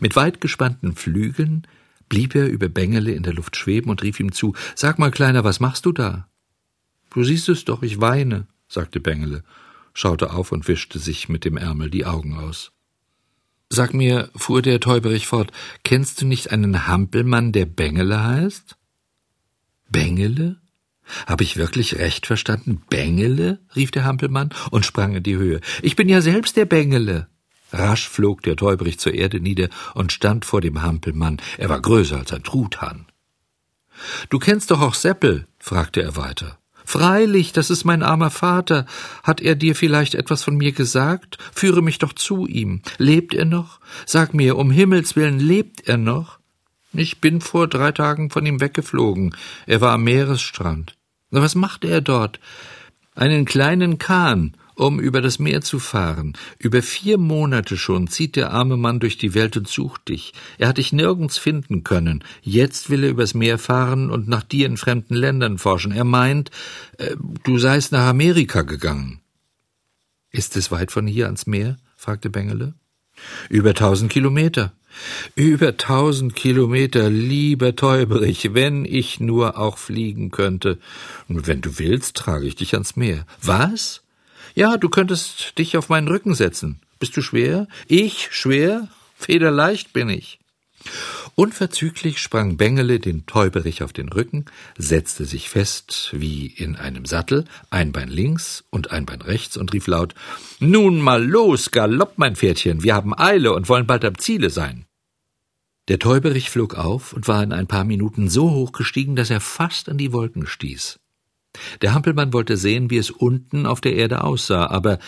Mit 0.00 0.16
weit 0.16 0.40
gespannten 0.40 0.96
Flügeln 0.96 1.66
blieb 2.08 2.34
er 2.34 2.48
über 2.48 2.68
Bengele 2.68 3.12
in 3.12 3.22
der 3.22 3.34
Luft 3.34 3.56
schweben 3.56 3.90
und 3.90 4.02
rief 4.02 4.20
ihm 4.20 4.32
zu 4.32 4.54
Sag 4.74 4.98
mal, 4.98 5.10
Kleiner, 5.10 5.44
was 5.44 5.60
machst 5.60 5.86
du 5.86 5.92
da? 5.92 6.28
Du 7.16 7.24
siehst 7.24 7.48
es 7.48 7.64
doch, 7.64 7.82
ich 7.82 7.98
weine, 8.02 8.46
sagte 8.68 9.00
Bengele, 9.00 9.42
schaute 9.94 10.34
auf 10.34 10.52
und 10.52 10.68
wischte 10.68 10.98
sich 10.98 11.30
mit 11.30 11.46
dem 11.46 11.56
Ärmel 11.56 11.88
die 11.88 12.04
Augen 12.04 12.36
aus. 12.36 12.72
Sag 13.70 13.94
mir, 13.94 14.28
fuhr 14.36 14.60
der 14.60 14.80
Täuberich 14.80 15.26
fort, 15.26 15.50
kennst 15.82 16.20
du 16.20 16.26
nicht 16.26 16.50
einen 16.50 16.86
Hampelmann, 16.86 17.52
der 17.52 17.64
Bengele 17.64 18.22
heißt? 18.22 18.76
Bengele? 19.88 20.60
Hab 21.26 21.40
ich 21.40 21.56
wirklich 21.56 21.96
recht 21.96 22.26
verstanden? 22.26 22.82
Bengele? 22.90 23.60
rief 23.74 23.90
der 23.90 24.04
Hampelmann 24.04 24.50
und 24.70 24.84
sprang 24.84 25.14
in 25.14 25.22
die 25.22 25.38
Höhe. 25.38 25.62
Ich 25.80 25.96
bin 25.96 26.10
ja 26.10 26.20
selbst 26.20 26.54
der 26.58 26.66
Bengele. 26.66 27.28
Rasch 27.72 28.06
flog 28.06 28.42
der 28.42 28.56
Täuberich 28.56 28.98
zur 28.98 29.14
Erde 29.14 29.40
nieder 29.40 29.70
und 29.94 30.12
stand 30.12 30.44
vor 30.44 30.60
dem 30.60 30.82
Hampelmann. 30.82 31.40
Er 31.56 31.70
war 31.70 31.80
größer 31.80 32.18
als 32.18 32.34
ein 32.34 32.42
Truthahn. 32.42 33.06
Du 34.28 34.38
kennst 34.38 34.70
doch 34.70 34.82
auch 34.82 34.92
Seppel? 34.92 35.46
fragte 35.58 36.02
er 36.02 36.16
weiter. 36.16 36.58
Freilich, 36.86 37.52
das 37.52 37.68
ist 37.68 37.84
mein 37.84 38.04
armer 38.04 38.30
Vater. 38.30 38.86
Hat 39.24 39.40
er 39.40 39.56
dir 39.56 39.74
vielleicht 39.74 40.14
etwas 40.14 40.44
von 40.44 40.56
mir 40.56 40.70
gesagt? 40.70 41.36
Führe 41.52 41.82
mich 41.82 41.98
doch 41.98 42.12
zu 42.12 42.46
ihm. 42.46 42.80
Lebt 42.96 43.34
er 43.34 43.44
noch? 43.44 43.80
Sag 44.06 44.34
mir, 44.34 44.56
um 44.56 44.70
Himmels 44.70 45.16
willen, 45.16 45.40
lebt 45.40 45.88
er 45.88 45.96
noch? 45.96 46.38
Ich 46.92 47.20
bin 47.20 47.40
vor 47.40 47.66
drei 47.66 47.90
Tagen 47.90 48.30
von 48.30 48.46
ihm 48.46 48.60
weggeflogen. 48.60 49.34
Er 49.66 49.80
war 49.80 49.92
am 49.94 50.04
Meeresstrand. 50.04 50.94
Was 51.30 51.56
macht 51.56 51.84
er 51.84 52.00
dort? 52.00 52.38
Einen 53.16 53.46
kleinen 53.46 53.98
Kahn, 53.98 54.56
um 54.76 55.00
über 55.00 55.20
das 55.20 55.38
Meer 55.38 55.62
zu 55.62 55.78
fahren. 55.78 56.34
Über 56.58 56.82
vier 56.82 57.18
Monate 57.18 57.76
schon 57.76 58.06
zieht 58.06 58.36
der 58.36 58.52
arme 58.52 58.76
Mann 58.76 59.00
durch 59.00 59.18
die 59.18 59.34
Welt 59.34 59.56
und 59.56 59.66
sucht 59.66 60.08
dich. 60.08 60.34
Er 60.58 60.68
hat 60.68 60.78
dich 60.78 60.92
nirgends 60.92 61.38
finden 61.38 61.82
können. 61.82 62.22
Jetzt 62.42 62.90
will 62.90 63.02
er 63.02 63.10
übers 63.10 63.34
Meer 63.34 63.58
fahren 63.58 64.10
und 64.10 64.28
nach 64.28 64.44
dir 64.44 64.66
in 64.66 64.76
fremden 64.76 65.14
Ländern 65.14 65.58
forschen. 65.58 65.92
Er 65.92 66.04
meint, 66.04 66.50
äh, 66.98 67.16
du 67.42 67.58
seist 67.58 67.90
nach 67.90 68.06
Amerika 68.06 68.62
gegangen. 68.62 69.20
Ist 70.30 70.56
es 70.56 70.70
weit 70.70 70.92
von 70.92 71.06
hier 71.06 71.26
ans 71.26 71.46
Meer? 71.46 71.78
fragte 71.96 72.28
Bengele. 72.28 72.74
Über 73.48 73.72
tausend 73.72 74.12
Kilometer. 74.12 74.72
Über 75.34 75.76
tausend 75.76 76.36
Kilometer, 76.36 77.10
lieber 77.10 77.76
Täuberich, 77.76 78.54
wenn 78.54 78.84
ich 78.84 79.20
nur 79.20 79.58
auch 79.58 79.78
fliegen 79.78 80.30
könnte. 80.30 80.78
Wenn 81.28 81.60
du 81.60 81.78
willst, 81.78 82.16
trage 82.16 82.46
ich 82.46 82.56
dich 82.56 82.74
ans 82.74 82.96
Meer. 82.96 83.26
Was? 83.42 84.02
Ja, 84.56 84.78
du 84.78 84.88
könntest 84.88 85.58
dich 85.58 85.76
auf 85.76 85.90
meinen 85.90 86.08
Rücken 86.08 86.34
setzen. 86.34 86.80
Bist 86.98 87.14
du 87.14 87.20
schwer? 87.20 87.68
Ich 87.88 88.30
schwer? 88.32 88.88
Federleicht 89.14 89.92
bin 89.92 90.08
ich. 90.08 90.38
Unverzüglich 91.34 92.20
sprang 92.20 92.56
Bengele 92.56 92.98
den 92.98 93.26
Täuberich 93.26 93.82
auf 93.82 93.92
den 93.92 94.08
Rücken, 94.08 94.46
setzte 94.78 95.26
sich 95.26 95.50
fest 95.50 96.08
wie 96.12 96.46
in 96.46 96.74
einem 96.74 97.04
Sattel, 97.04 97.44
ein 97.68 97.92
Bein 97.92 98.08
links 98.08 98.64
und 98.70 98.92
ein 98.92 99.04
Bein 99.04 99.20
rechts 99.20 99.58
und 99.58 99.74
rief 99.74 99.88
laut 99.88 100.14
Nun 100.58 101.02
mal 101.02 101.22
los, 101.22 101.70
Galopp, 101.70 102.14
mein 102.16 102.34
Pferdchen, 102.34 102.82
wir 102.82 102.94
haben 102.94 103.12
Eile 103.14 103.52
und 103.52 103.68
wollen 103.68 103.86
bald 103.86 104.06
am 104.06 104.16
Ziele 104.16 104.48
sein. 104.48 104.86
Der 105.88 105.98
Täuberich 105.98 106.48
flog 106.48 106.76
auf 106.76 107.12
und 107.12 107.28
war 107.28 107.42
in 107.42 107.52
ein 107.52 107.66
paar 107.66 107.84
Minuten 107.84 108.30
so 108.30 108.50
hoch 108.52 108.72
gestiegen, 108.72 109.16
dass 109.16 109.28
er 109.28 109.40
fast 109.40 109.90
an 109.90 109.98
die 109.98 110.14
Wolken 110.14 110.46
stieß. 110.46 110.98
Der 111.82 111.94
Hampelmann 111.94 112.32
wollte 112.32 112.56
sehen, 112.56 112.90
wie 112.90 112.98
es 112.98 113.10
unten 113.10 113.66
auf 113.66 113.80
der 113.80 113.94
Erde 113.94 114.24
aussah, 114.24 114.66
aber 114.66 114.98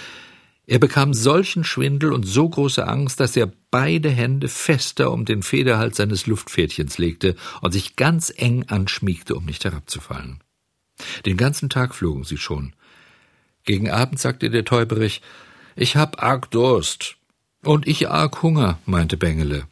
er 0.66 0.78
bekam 0.78 1.14
solchen 1.14 1.64
Schwindel 1.64 2.12
und 2.12 2.24
so 2.24 2.46
große 2.46 2.86
Angst, 2.86 3.20
dass 3.20 3.36
er 3.36 3.50
beide 3.70 4.10
Hände 4.10 4.48
fester 4.48 5.12
um 5.12 5.24
den 5.24 5.42
Federhals 5.42 5.96
seines 5.96 6.26
Luftpferdchens 6.26 6.98
legte 6.98 7.36
und 7.62 7.72
sich 7.72 7.96
ganz 7.96 8.30
eng 8.36 8.64
anschmiegte, 8.68 9.34
um 9.34 9.46
nicht 9.46 9.64
herabzufallen. 9.64 10.40
Den 11.24 11.38
ganzen 11.38 11.70
Tag 11.70 11.94
flogen 11.94 12.24
sie 12.24 12.36
schon. 12.36 12.74
Gegen 13.64 13.90
Abend 13.90 14.18
sagte 14.18 14.50
der 14.50 14.66
Täuberich, 14.66 15.22
ich 15.74 15.96
hab 15.96 16.22
arg 16.22 16.50
Durst. 16.50 17.16
Und 17.64 17.88
ich 17.88 18.08
arg 18.08 18.42
Hunger, 18.42 18.78
meinte 18.84 19.16
Bengele. 19.16 19.66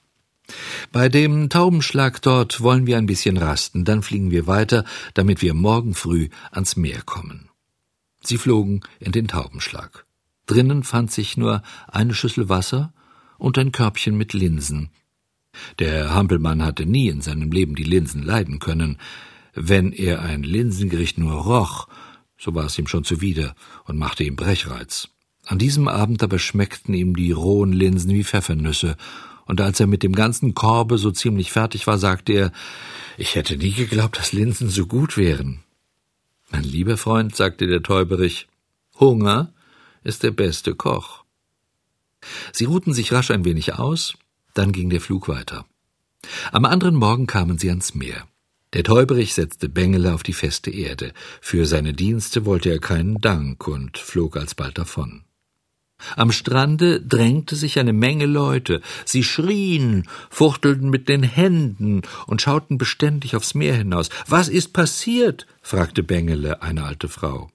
Bei 0.92 1.08
dem 1.08 1.48
Taubenschlag 1.48 2.22
dort 2.22 2.60
wollen 2.60 2.86
wir 2.86 2.98
ein 2.98 3.06
bisschen 3.06 3.36
rasten, 3.36 3.84
dann 3.84 4.02
fliegen 4.02 4.30
wir 4.30 4.46
weiter, 4.46 4.84
damit 5.14 5.42
wir 5.42 5.54
morgen 5.54 5.94
früh 5.94 6.28
ans 6.50 6.76
Meer 6.76 7.02
kommen. 7.02 7.48
Sie 8.22 8.38
flogen 8.38 8.80
in 8.98 9.12
den 9.12 9.28
Taubenschlag. 9.28 10.06
Drinnen 10.46 10.84
fand 10.84 11.10
sich 11.10 11.36
nur 11.36 11.62
eine 11.88 12.14
Schüssel 12.14 12.48
Wasser 12.48 12.92
und 13.38 13.58
ein 13.58 13.72
Körbchen 13.72 14.16
mit 14.16 14.32
Linsen. 14.32 14.90
Der 15.78 16.14
Hampelmann 16.14 16.62
hatte 16.62 16.86
nie 16.86 17.08
in 17.08 17.20
seinem 17.20 17.50
Leben 17.50 17.74
die 17.74 17.84
Linsen 17.84 18.22
leiden 18.22 18.58
können. 18.58 18.98
Wenn 19.54 19.92
er 19.92 20.22
ein 20.22 20.42
Linsengericht 20.42 21.18
nur 21.18 21.32
roch, 21.32 21.88
so 22.38 22.54
war 22.54 22.66
es 22.66 22.78
ihm 22.78 22.86
schon 22.86 23.04
zuwider 23.04 23.54
und 23.84 23.96
machte 23.96 24.22
ihm 24.24 24.36
Brechreiz. 24.36 25.08
An 25.46 25.58
diesem 25.58 25.88
Abend 25.88 26.22
aber 26.22 26.38
schmeckten 26.38 26.94
ihm 26.94 27.16
die 27.16 27.32
rohen 27.32 27.72
Linsen 27.72 28.10
wie 28.12 28.24
Pfeffernüsse, 28.24 28.96
und 29.46 29.60
als 29.60 29.80
er 29.80 29.86
mit 29.86 30.02
dem 30.02 30.12
ganzen 30.12 30.54
Korbe 30.54 30.98
so 30.98 31.10
ziemlich 31.10 31.50
fertig 31.52 31.86
war, 31.86 31.98
sagte 31.98 32.32
er, 32.32 32.52
ich 33.16 33.34
hätte 33.34 33.56
nie 33.56 33.72
geglaubt, 33.72 34.18
dass 34.18 34.32
Linsen 34.32 34.68
so 34.68 34.86
gut 34.86 35.16
wären. 35.16 35.60
Mein 36.50 36.64
lieber 36.64 36.96
Freund, 36.96 37.34
sagte 37.34 37.66
der 37.66 37.82
Täuberich, 37.82 38.46
Hunger 39.00 39.52
ist 40.04 40.22
der 40.22 40.30
beste 40.30 40.74
Koch. 40.74 41.24
Sie 42.52 42.64
ruhten 42.64 42.92
sich 42.92 43.12
rasch 43.12 43.30
ein 43.30 43.44
wenig 43.44 43.74
aus, 43.74 44.14
dann 44.54 44.72
ging 44.72 44.90
der 44.90 45.00
Flug 45.00 45.28
weiter. 45.28 45.64
Am 46.52 46.64
anderen 46.64 46.94
Morgen 46.94 47.26
kamen 47.26 47.58
sie 47.58 47.68
ans 47.68 47.94
Meer. 47.94 48.26
Der 48.72 48.82
Täuberich 48.82 49.34
setzte 49.34 49.68
Bengele 49.68 50.12
auf 50.12 50.22
die 50.22 50.32
feste 50.32 50.70
Erde. 50.70 51.12
Für 51.40 51.66
seine 51.66 51.92
Dienste 51.92 52.44
wollte 52.44 52.70
er 52.70 52.80
keinen 52.80 53.20
Dank 53.20 53.66
und 53.68 53.96
flog 53.96 54.36
alsbald 54.36 54.76
davon. 54.76 55.25
Am 56.14 56.30
Strande 56.30 57.00
drängte 57.00 57.56
sich 57.56 57.78
eine 57.78 57.92
Menge 57.92 58.26
Leute. 58.26 58.80
Sie 59.04 59.24
schrien, 59.24 60.08
fuchtelten 60.30 60.90
mit 60.90 61.08
den 61.08 61.22
Händen 61.22 62.02
und 62.26 62.42
schauten 62.42 62.78
beständig 62.78 63.34
aufs 63.34 63.54
Meer 63.54 63.74
hinaus. 63.74 64.10
Was 64.26 64.48
ist 64.48 64.72
passiert? 64.72 65.46
fragte 65.62 66.02
Bengele 66.02 66.62
eine 66.62 66.84
alte 66.84 67.08
Frau. 67.08 67.50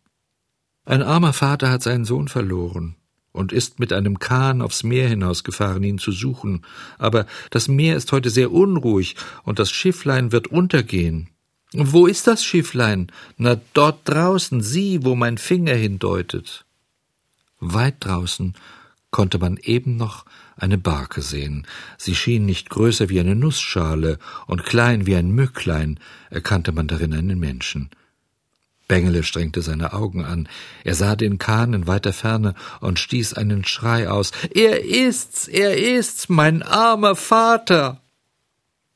Ein 0.86 1.04
armer 1.04 1.34
Vater 1.34 1.70
hat 1.70 1.84
seinen 1.84 2.06
Sohn 2.06 2.28
verloren 2.28 2.96
und 3.32 3.54
ist 3.54 3.80
mit 3.80 3.94
einem 3.94 4.20
Kahn 4.20 4.62
aufs 4.62 4.84
Meer 4.84 5.08
hinausgefahren, 5.08 5.84
ihn 5.84 6.00
zu 6.00 6.12
suchen. 6.12 6.66
Aber 6.98 7.28
das 7.50 7.68
Meer 7.68 7.96
ist 7.96 8.12
heute 8.12 8.30
sehr 8.30 8.52
unruhig 8.52 9.16
und 9.44 9.60
das 9.60 9.72
Schifflein 9.72 10.32
wird 10.32 10.48
untergehen. 10.48 11.30
Wo 11.74 12.08
ist 12.08 12.28
das 12.28 12.44
Schifflein? 12.44 13.12
Na, 13.38 13.62
dort 13.74 14.00
draußen, 14.04 14.62
sieh, 14.62 15.06
wo 15.06 15.16
mein 15.16 15.38
Finger 15.38 15.74
hindeutet. 15.74 16.66
Weit 17.62 17.96
draußen 18.00 18.56
konnte 19.12 19.38
man 19.40 19.58
eben 19.58 19.96
noch 19.98 20.26
eine 20.58 20.78
Barke 20.78 21.22
sehen. 21.22 21.68
Sie 21.98 22.16
schien 22.16 22.46
nicht 22.46 22.70
größer 22.70 23.10
wie 23.10 23.20
eine 23.20 23.36
Nussschale 23.36 24.20
und 24.48 24.66
klein 24.66 25.06
wie 25.06 25.16
ein 25.16 25.32
Mücklein, 25.32 26.00
erkannte 26.30 26.72
man 26.72 26.88
darin 26.88 27.14
einen 27.14 27.40
Menschen. 27.40 27.90
Bengele 28.88 29.24
strengte 29.24 29.62
seine 29.62 29.94
Augen 29.94 30.26
an. 30.26 30.50
Er 30.84 30.96
sah 30.96 31.16
den 31.16 31.38
Kahn 31.38 31.74
in 31.74 31.88
weiter 31.88 32.12
Ferne 32.12 32.56
und 32.82 33.00
stieß 33.00 33.34
einen 33.36 33.64
Schrei 33.64 34.10
aus. 34.10 34.32
Er 34.54 34.84
ist's, 34.84 35.48
er 35.48 35.78
ist's, 35.78 36.28
mein 36.28 36.62
armer 36.62 37.16
Vater! 37.16 38.02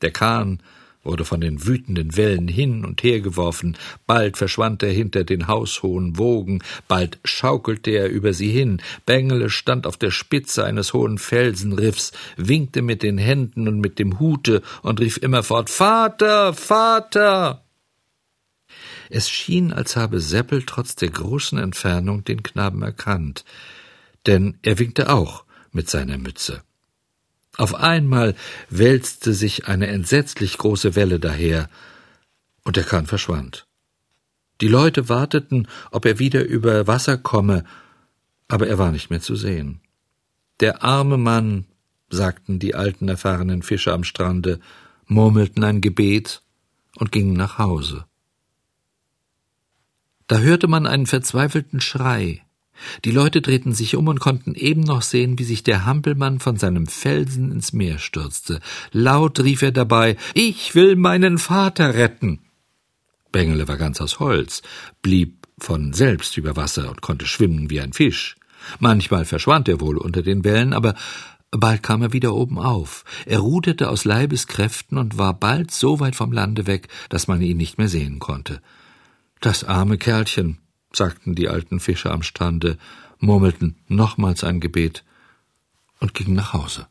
Der 0.02 0.12
Kahn 0.12 0.60
wurde 1.06 1.24
von 1.24 1.40
den 1.40 1.66
wütenden 1.66 2.18
Wellen 2.18 2.48
hin 2.48 2.84
und 2.84 3.04
her 3.04 3.22
geworfen, 3.22 3.78
bald 4.08 4.38
verschwand 4.38 4.84
er 4.84 4.92
hinter 4.92 5.24
den 5.24 5.48
haushohen 5.48 6.18
Wogen, 6.18 6.64
bald 6.88 7.20
schaukelte 7.24 7.92
er 7.92 8.10
über 8.10 8.34
sie 8.34 8.50
hin, 8.50 8.82
Bengele 9.06 9.50
stand 9.50 9.88
auf 9.88 9.98
der 9.98 10.12
Spitze 10.12 10.66
eines 10.66 10.94
hohen 10.94 11.18
Felsenriffs, 11.18 12.12
winkte 12.36 12.82
mit 12.82 13.04
den 13.04 13.18
Händen 13.18 13.68
und 13.68 13.80
mit 13.80 14.00
dem 14.00 14.20
Hute 14.20 14.62
und 14.82 15.00
rief 15.00 15.18
immerfort 15.18 15.70
Vater, 15.70 16.54
Vater. 16.54 17.64
Es 19.10 19.30
schien, 19.30 19.72
als 19.72 19.96
habe 19.96 20.20
Seppel 20.20 20.64
trotz 20.64 20.96
der 20.96 21.10
großen 21.10 21.58
Entfernung 21.60 22.24
den 22.24 22.44
Knaben 22.44 22.82
erkannt, 22.82 23.46
denn 24.26 24.58
er 24.64 24.80
winkte 24.80 25.12
auch 25.14 25.46
mit 25.72 25.90
seiner 25.90 26.18
Mütze. 26.18 26.64
Auf 27.58 27.76
einmal 27.76 28.36
wälzte 28.70 29.34
sich 29.34 29.68
eine 29.68 29.88
entsetzlich 29.88 30.58
große 30.58 30.96
Welle 30.96 31.20
daher, 31.20 31.70
und 32.64 32.76
der 32.76 32.84
Kahn 32.84 33.06
verschwand. 33.06 33.68
Die 34.62 34.68
Leute 34.68 35.10
warteten, 35.10 35.68
ob 35.92 36.06
er 36.06 36.20
wieder 36.20 36.44
über 36.44 36.88
Wasser 36.88 37.18
komme, 37.18 37.64
aber 38.48 38.68
er 38.68 38.78
war 38.78 38.92
nicht 38.92 39.10
mehr 39.10 39.22
zu 39.22 39.36
sehen. 39.36 39.82
Der 40.60 40.84
arme 40.84 41.18
Mann, 41.18 41.66
sagten 42.10 42.60
die 42.60 42.76
alten 42.76 43.10
erfahrenen 43.10 43.62
Fischer 43.62 43.94
am 43.94 44.04
Strande, 44.04 44.60
murmelten 45.08 45.64
ein 45.64 45.82
Gebet 45.82 46.42
und 46.96 47.12
gingen 47.12 47.34
nach 47.34 47.58
Hause. 47.58 48.06
Da 50.28 50.40
hörte 50.40 50.68
man 50.68 50.88
einen 50.88 51.06
verzweifelten 51.06 51.82
Schrei. 51.82 52.45
Die 53.04 53.12
Leute 53.12 53.42
drehten 53.42 53.74
sich 53.74 53.96
um 53.96 54.08
und 54.08 54.20
konnten 54.20 54.56
eben 54.56 54.82
noch 54.82 55.02
sehen, 55.02 55.40
wie 55.40 55.44
sich 55.44 55.64
der 55.64 55.86
Hampelmann 55.86 56.40
von 56.40 56.58
seinem 56.58 56.88
Felsen 56.88 57.52
ins 57.52 57.74
Meer 57.74 58.00
stürzte. 58.00 58.60
Laut 58.92 59.40
rief 59.40 59.62
er 59.62 59.72
dabei 59.72 60.18
Ich 60.34 60.76
will 60.76 60.96
meinen 60.96 61.38
Vater 61.38 61.96
retten. 61.96 62.40
Bengele 63.32 63.68
war 63.68 63.78
ganz 63.78 64.00
aus 64.00 64.20
Holz, 64.20 64.62
blieb 65.02 65.48
von 65.58 65.94
selbst 65.94 66.38
über 66.38 66.56
Wasser 66.56 66.90
und 66.90 67.02
konnte 67.02 67.28
schwimmen 67.28 67.70
wie 67.70 67.82
ein 67.82 67.94
Fisch. 67.94 68.36
Manchmal 68.80 69.26
verschwand 69.26 69.68
er 69.68 69.82
wohl 69.82 69.98
unter 69.98 70.22
den 70.22 70.44
Wellen, 70.44 70.74
aber 70.74 70.96
bald 71.52 71.84
kam 71.84 72.02
er 72.02 72.14
wieder 72.14 72.34
oben 72.34 72.58
auf. 72.58 73.04
Er 73.26 73.40
ruderte 73.40 73.90
aus 73.90 74.06
Leibeskräften 74.06 74.98
und 74.98 75.18
war 75.18 75.34
bald 75.34 75.72
so 75.72 76.00
weit 76.00 76.16
vom 76.16 76.32
Lande 76.32 76.68
weg, 76.68 76.88
dass 77.10 77.28
man 77.28 77.42
ihn 77.42 77.58
nicht 77.58 77.78
mehr 77.78 77.88
sehen 77.88 78.20
konnte. 78.20 78.62
Das 79.42 79.64
arme 79.64 79.98
Kerlchen, 79.98 80.60
sagten 80.96 81.36
die 81.36 81.50
alten 81.50 81.80
Fischer 81.80 82.12
am 82.12 82.24
Strande, 82.24 82.78
murmelten 83.20 83.78
nochmals 83.88 84.44
ein 84.44 84.60
Gebet 84.60 85.04
und 86.00 86.14
gingen 86.14 86.36
nach 86.36 86.54
Hause. 86.54 86.88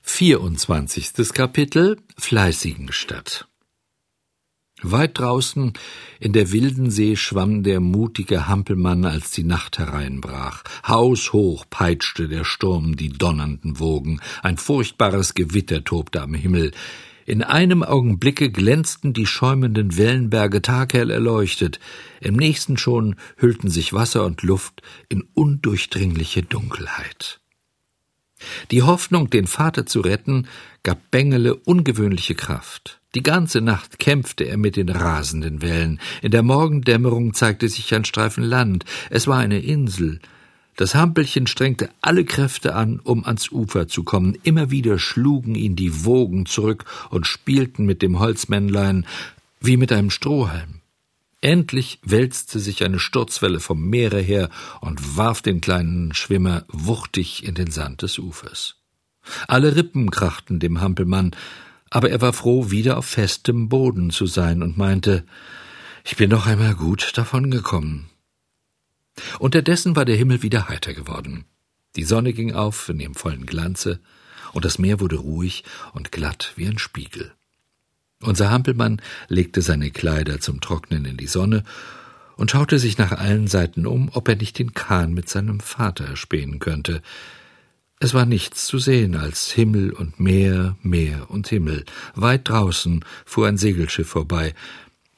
Vierundzwanzigstes 0.00 1.34
Kapitel 1.34 1.98
Fleißigenstadt 2.16 3.48
Weit 4.92 5.18
draußen 5.18 5.72
in 6.20 6.32
der 6.32 6.52
wilden 6.52 6.90
See 6.90 7.16
schwamm 7.16 7.62
der 7.62 7.80
mutige 7.80 8.48
Hampelmann, 8.48 9.04
als 9.04 9.30
die 9.30 9.44
Nacht 9.44 9.78
hereinbrach. 9.78 10.62
Haushoch 10.86 11.64
peitschte 11.68 12.28
der 12.28 12.44
Sturm 12.44 12.96
die 12.96 13.10
donnernden 13.10 13.78
Wogen, 13.78 14.20
ein 14.42 14.56
furchtbares 14.56 15.34
Gewitter 15.34 15.84
tobte 15.84 16.22
am 16.22 16.34
Himmel. 16.34 16.72
In 17.26 17.42
einem 17.42 17.82
Augenblicke 17.82 18.52
glänzten 18.52 19.12
die 19.12 19.26
schäumenden 19.26 19.96
Wellenberge 19.96 20.62
taghell 20.62 21.10
erleuchtet, 21.10 21.80
im 22.20 22.36
nächsten 22.36 22.76
schon 22.76 23.16
hüllten 23.36 23.68
sich 23.68 23.92
Wasser 23.92 24.24
und 24.24 24.42
Luft 24.42 24.82
in 25.08 25.24
undurchdringliche 25.34 26.42
Dunkelheit. 26.42 27.40
Die 28.70 28.82
Hoffnung, 28.82 29.28
den 29.28 29.46
Vater 29.46 29.86
zu 29.86 30.00
retten, 30.00 30.46
gab 30.82 31.10
Bengele 31.10 31.56
ungewöhnliche 31.56 32.34
Kraft. 32.34 33.00
Die 33.14 33.22
ganze 33.22 33.60
Nacht 33.60 33.98
kämpfte 33.98 34.44
er 34.44 34.58
mit 34.58 34.76
den 34.76 34.88
rasenden 34.88 35.62
Wellen. 35.62 36.00
In 36.22 36.32
der 36.32 36.42
Morgendämmerung 36.42 37.32
zeigte 37.32 37.68
sich 37.68 37.94
ein 37.94 38.04
Streifen 38.04 38.44
Land. 38.44 38.84
Es 39.10 39.26
war 39.26 39.38
eine 39.38 39.60
Insel. 39.60 40.20
Das 40.76 40.94
Hampelchen 40.94 41.46
strengte 41.46 41.88
alle 42.02 42.26
Kräfte 42.26 42.74
an, 42.74 43.00
um 43.02 43.24
ans 43.24 43.50
Ufer 43.50 43.88
zu 43.88 44.04
kommen. 44.04 44.36
Immer 44.42 44.70
wieder 44.70 44.98
schlugen 44.98 45.54
ihn 45.54 45.74
die 45.74 46.04
Wogen 46.04 46.44
zurück 46.44 46.84
und 47.08 47.26
spielten 47.26 47.86
mit 47.86 48.02
dem 48.02 48.18
Holzmännlein 48.18 49.06
wie 49.60 49.78
mit 49.78 49.90
einem 49.90 50.10
Strohhalm. 50.10 50.82
Endlich 51.40 52.00
wälzte 52.02 52.58
sich 52.58 52.84
eine 52.84 52.98
Sturzwelle 52.98 53.60
vom 53.60 53.88
Meere 53.88 54.20
her 54.20 54.50
und 54.80 55.16
warf 55.16 55.40
den 55.40 55.60
kleinen 55.60 56.12
Schwimmer 56.12 56.64
wuchtig 56.68 57.44
in 57.44 57.54
den 57.54 57.70
Sand 57.70 58.02
des 58.02 58.18
Ufers. 58.18 58.76
Alle 59.48 59.76
Rippen 59.76 60.10
krachten 60.10 60.60
dem 60.60 60.80
Hampelmann, 60.80 61.34
aber 61.96 62.10
er 62.10 62.20
war 62.20 62.34
froh, 62.34 62.70
wieder 62.70 62.98
auf 62.98 63.06
festem 63.06 63.70
Boden 63.70 64.10
zu 64.10 64.26
sein 64.26 64.62
und 64.62 64.76
meinte, 64.76 65.24
ich 66.04 66.14
bin 66.16 66.28
doch 66.28 66.44
einmal 66.44 66.74
gut 66.74 67.12
davongekommen. 67.16 68.10
Unterdessen 69.38 69.96
war 69.96 70.04
der 70.04 70.16
Himmel 70.16 70.42
wieder 70.42 70.68
heiter 70.68 70.92
geworden. 70.92 71.46
Die 71.96 72.04
Sonne 72.04 72.34
ging 72.34 72.52
auf 72.52 72.90
in 72.90 73.00
ihrem 73.00 73.14
vollen 73.14 73.46
Glanze, 73.46 74.00
und 74.52 74.66
das 74.66 74.78
Meer 74.78 75.00
wurde 75.00 75.16
ruhig 75.16 75.64
und 75.94 76.12
glatt 76.12 76.52
wie 76.56 76.66
ein 76.66 76.76
Spiegel. 76.76 77.32
Unser 78.20 78.50
Hampelmann 78.50 79.00
legte 79.28 79.62
seine 79.62 79.90
Kleider 79.90 80.38
zum 80.38 80.60
Trocknen 80.60 81.06
in 81.06 81.16
die 81.16 81.26
Sonne 81.26 81.64
und 82.36 82.50
schaute 82.50 82.78
sich 82.78 82.98
nach 82.98 83.12
allen 83.12 83.46
Seiten 83.46 83.86
um, 83.86 84.10
ob 84.12 84.28
er 84.28 84.36
nicht 84.36 84.58
den 84.58 84.74
Kahn 84.74 85.14
mit 85.14 85.30
seinem 85.30 85.60
Vater 85.60 86.04
erspähen 86.04 86.58
könnte. 86.58 87.00
Es 87.98 88.12
war 88.12 88.26
nichts 88.26 88.66
zu 88.66 88.78
sehen 88.78 89.16
als 89.16 89.50
Himmel 89.50 89.92
und 89.92 90.20
Meer, 90.20 90.76
Meer 90.82 91.30
und 91.30 91.48
Himmel. 91.48 91.84
Weit 92.14 92.48
draußen 92.48 93.04
fuhr 93.24 93.48
ein 93.48 93.56
Segelschiff 93.56 94.08
vorbei. 94.08 94.54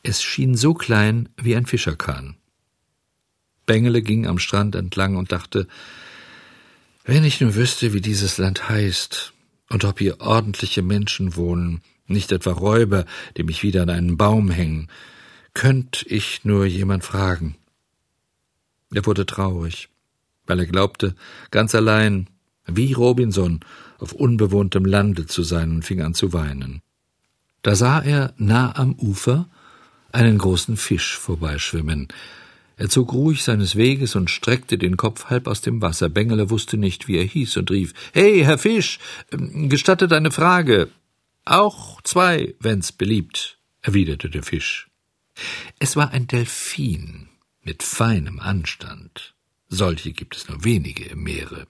Es 0.05 0.23
schien 0.23 0.55
so 0.55 0.75
klein 0.75 1.29
wie 1.37 1.57
ein 1.57 1.67
Fischerkahn. 1.67 2.37
Bengele 3.67 4.01
ging 4.01 4.27
am 4.27 4.39
Strand 4.39 4.77
entlang 4.77 5.17
und 5.17 5.33
dachte, 5.33 5.67
wenn 7.05 7.25
ich 7.25 7.41
nur 7.41 7.55
wüsste, 7.57 7.93
wie 7.93 8.01
dieses 8.01 8.39
Land 8.39 8.69
heißt 8.69 9.33
und 9.71 9.85
ob 9.85 9.99
hier 9.99 10.21
ordentliche 10.21 10.83
Menschen 10.83 11.37
wohnen, 11.37 11.83
nicht 12.07 12.33
etwa 12.33 12.53
Räuber, 12.53 13.07
die 13.37 13.43
mich 13.43 13.63
wieder 13.63 13.83
an 13.83 13.91
einen 13.91 14.17
Baum 14.17 14.51
hängen. 14.51 14.89
Könnt 15.53 16.05
ich 16.09 16.45
nur 16.45 16.65
jemand 16.65 17.05
fragen? 17.05 17.57
Er 18.95 19.05
wurde 19.05 19.27
traurig, 19.27 19.89
weil 20.47 20.61
er 20.61 20.67
glaubte, 20.67 21.15
ganz 21.51 21.75
allein, 21.75 22.29
wie 22.69 22.93
Robinson, 22.93 23.61
auf 23.99 24.13
unbewohntem 24.13 24.85
Lande 24.85 25.27
zu 25.27 25.43
sein 25.43 25.71
und 25.71 25.85
fing 25.85 26.03
an 26.03 26.15
zu 26.15 26.33
weinen. 26.33 26.83
Da 27.63 27.75
sah 27.75 28.01
er 28.01 28.33
nah 28.37 28.77
am 28.77 28.95
Ufer 28.95 29.49
einen 30.13 30.39
großen 30.39 30.77
Fisch 30.77 31.19
vorbeischwimmen. 31.19 32.09
Er 32.77 32.89
zog 32.89 33.13
ruhig 33.13 33.43
seines 33.43 33.75
Weges 33.75 34.15
und 34.15 34.31
streckte 34.31 34.79
den 34.79 34.97
Kopf 34.97 35.27
halb 35.27 35.49
aus 35.49 35.61
dem 35.61 35.83
Wasser. 35.83 36.09
Bengele 36.09 36.49
wusste 36.49 36.77
nicht, 36.77 37.09
wie 37.09 37.17
er 37.17 37.25
hieß, 37.25 37.57
und 37.57 37.71
rief 37.73 37.93
Hey, 38.13 38.43
Herr 38.45 38.59
Fisch, 38.59 39.01
ähm, 39.33 39.69
gestattet 39.69 40.13
eine 40.13 40.31
Frage. 40.31 40.89
Auch 41.45 42.01
zwei, 42.03 42.55
wenn's 42.61 42.93
beliebt, 42.93 43.59
erwiderte 43.83 44.31
der 44.31 44.45
Fisch. 44.45 44.89
Es 45.79 45.97
war 45.97 46.13
ein 46.13 46.29
Delphin 46.29 47.29
mit 47.63 47.83
feinem 47.83 48.39
Anstand. 48.39 49.35
Solche 49.69 50.13
gibt 50.13 50.37
es 50.37 50.49
nur 50.49 50.63
wenige 50.65 51.05
im 51.05 51.25
Meere. 51.25 51.67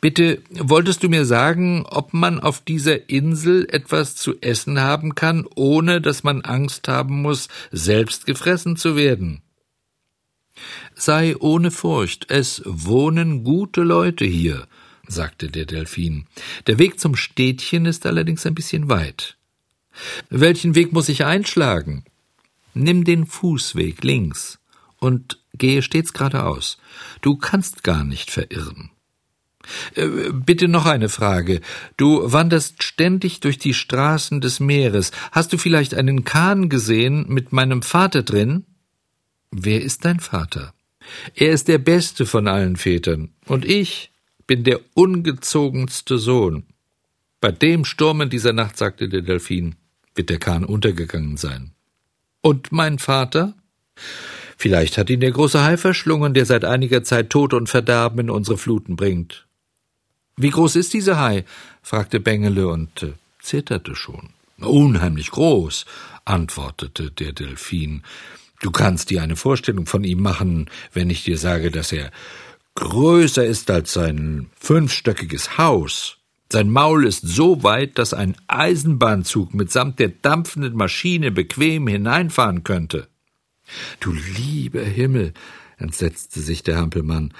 Bitte, 0.00 0.42
wolltest 0.50 1.02
du 1.02 1.08
mir 1.08 1.24
sagen, 1.24 1.84
ob 1.86 2.12
man 2.12 2.40
auf 2.40 2.60
dieser 2.60 3.08
Insel 3.08 3.66
etwas 3.70 4.14
zu 4.14 4.40
essen 4.40 4.80
haben 4.80 5.14
kann, 5.14 5.46
ohne 5.54 6.00
dass 6.00 6.22
man 6.22 6.42
Angst 6.42 6.88
haben 6.88 7.22
muss, 7.22 7.48
selbst 7.72 8.26
gefressen 8.26 8.76
zu 8.76 8.96
werden? 8.96 9.42
Sei 10.94 11.36
ohne 11.38 11.70
Furcht, 11.70 12.30
es 12.30 12.62
wohnen 12.64 13.44
gute 13.44 13.82
Leute 13.82 14.24
hier, 14.24 14.66
sagte 15.06 15.48
der 15.48 15.66
Delfin. 15.66 16.26
Der 16.66 16.78
Weg 16.78 16.98
zum 16.98 17.16
Städtchen 17.16 17.86
ist 17.86 18.06
allerdings 18.06 18.46
ein 18.46 18.54
bisschen 18.54 18.88
weit. 18.88 19.36
Welchen 20.28 20.74
Weg 20.74 20.92
muss 20.92 21.08
ich 21.08 21.24
einschlagen? 21.24 22.04
Nimm 22.74 23.04
den 23.04 23.26
Fußweg 23.26 24.04
links 24.04 24.58
und 24.98 25.38
gehe 25.54 25.82
stets 25.82 26.12
geradeaus. 26.12 26.78
Du 27.22 27.36
kannst 27.36 27.82
gar 27.82 28.04
nicht 28.04 28.30
verirren. 28.30 28.90
Äh, 29.94 30.06
bitte 30.32 30.68
noch 30.68 30.86
eine 30.86 31.08
Frage. 31.08 31.60
Du 31.96 32.32
wanderst 32.32 32.82
ständig 32.82 33.40
durch 33.40 33.58
die 33.58 33.74
Straßen 33.74 34.40
des 34.40 34.60
Meeres. 34.60 35.12
Hast 35.32 35.52
du 35.52 35.58
vielleicht 35.58 35.94
einen 35.94 36.24
Kahn 36.24 36.68
gesehen 36.68 37.26
mit 37.28 37.52
meinem 37.52 37.82
Vater 37.82 38.22
drin? 38.22 38.64
Wer 39.50 39.82
ist 39.82 40.04
dein 40.04 40.20
Vater? 40.20 40.74
Er 41.34 41.52
ist 41.52 41.68
der 41.68 41.78
beste 41.78 42.26
von 42.26 42.48
allen 42.48 42.76
Vätern. 42.76 43.30
Und 43.46 43.64
ich? 43.64 44.10
bin 44.46 44.62
der 44.62 44.80
ungezogenste 44.94 46.18
Sohn. 46.18 46.64
Bei 47.40 47.50
dem 47.50 47.84
Sturm 47.84 48.20
in 48.20 48.30
dieser 48.30 48.52
Nacht, 48.52 48.76
sagte 48.76 49.08
der 49.08 49.22
Delfin, 49.22 49.74
wird 50.14 50.30
der 50.30 50.38
Kahn 50.38 50.64
untergegangen 50.64 51.36
sein. 51.36 51.72
Und 52.42 52.70
mein 52.70 52.98
Vater? 52.98 53.54
Vielleicht 54.56 54.96
hat 54.98 55.10
ihn 55.10 55.20
der 55.20 55.32
große 55.32 55.62
Hai 55.62 55.76
verschlungen, 55.76 56.32
der 56.32 56.46
seit 56.46 56.64
einiger 56.64 57.02
Zeit 57.02 57.30
Tod 57.30 57.52
und 57.52 57.68
Verderben 57.68 58.20
in 58.20 58.30
unsere 58.30 58.56
Fluten 58.56 58.96
bringt. 58.96 59.45
Wie 60.38 60.50
groß 60.50 60.76
ist 60.76 60.92
dieser 60.92 61.18
Hai? 61.18 61.44
fragte 61.82 62.20
Bengele 62.20 62.68
und 62.68 63.02
äh, 63.02 63.12
zitterte 63.40 63.96
schon. 63.96 64.30
Unheimlich 64.58 65.30
groß, 65.30 65.86
antwortete 66.26 67.10
der 67.10 67.32
Delfin. 67.32 68.02
Du 68.60 68.70
kannst 68.70 69.10
dir 69.10 69.22
eine 69.22 69.36
Vorstellung 69.36 69.86
von 69.86 70.04
ihm 70.04 70.20
machen, 70.20 70.68
wenn 70.92 71.08
ich 71.08 71.24
dir 71.24 71.38
sage, 71.38 71.70
dass 71.70 71.92
er 71.92 72.10
größer 72.74 73.46
ist 73.46 73.70
als 73.70 73.94
sein 73.94 74.50
fünfstöckiges 74.58 75.56
Haus. 75.56 76.18
Sein 76.52 76.70
Maul 76.70 77.06
ist 77.06 77.26
so 77.26 77.62
weit, 77.62 77.98
dass 77.98 78.14
ein 78.14 78.36
Eisenbahnzug 78.46 79.54
mitsamt 79.54 79.98
der 79.98 80.08
dampfenden 80.08 80.76
Maschine 80.76 81.30
bequem 81.30 81.86
hineinfahren 81.86 82.62
könnte. 82.62 83.08
Du 84.00 84.12
lieber 84.12 84.82
Himmel, 84.82 85.32
entsetzte 85.78 86.40
sich 86.40 86.62
der 86.62 86.76
Hampelmann. 86.76 87.32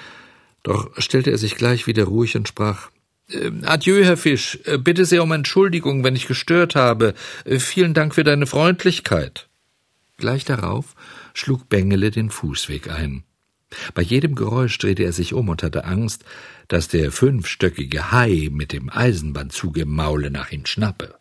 Doch 0.66 0.90
stellte 0.98 1.31
er 1.31 1.38
sich 1.38 1.55
gleich 1.55 1.87
wieder 1.87 2.07
ruhig 2.07 2.35
und 2.35 2.48
sprach 2.48 2.90
äh, 3.29 3.52
Adieu, 3.62 4.02
Herr 4.02 4.16
Fisch. 4.16 4.59
Äh, 4.64 4.79
bitte 4.79 5.05
sehr 5.05 5.22
um 5.22 5.31
Entschuldigung, 5.31 6.02
wenn 6.02 6.16
ich 6.16 6.26
gestört 6.26 6.74
habe. 6.74 7.14
Äh, 7.44 7.61
vielen 7.61 7.94
Dank 7.94 8.16
für 8.16 8.24
deine 8.24 8.48
Freundlichkeit. 8.48 9.48
Gleich 10.16 10.44
darauf 10.44 10.96
schlug 11.35 11.68
Bengele 11.68 12.11
den 12.11 12.31
Fußweg 12.31 12.90
ein. 12.90 13.22
Bei 13.94 14.02
jedem 14.02 14.35
Geräusch 14.35 14.76
drehte 14.79 15.05
er 15.05 15.12
sich 15.12 15.35
um 15.35 15.48
und 15.50 15.62
hatte 15.62 15.85
Angst, 15.85 16.24
dass 16.66 16.88
der 16.88 17.12
fünfstöckige 17.12 18.11
Hai 18.11 18.48
mit 18.50 18.72
dem 18.72 18.90
Eisenbahnzug 18.90 19.76
im 19.76 19.94
Maule 19.94 20.33
nach 20.33 20.50
ihm 20.50 20.66
schnappe. 20.66 21.14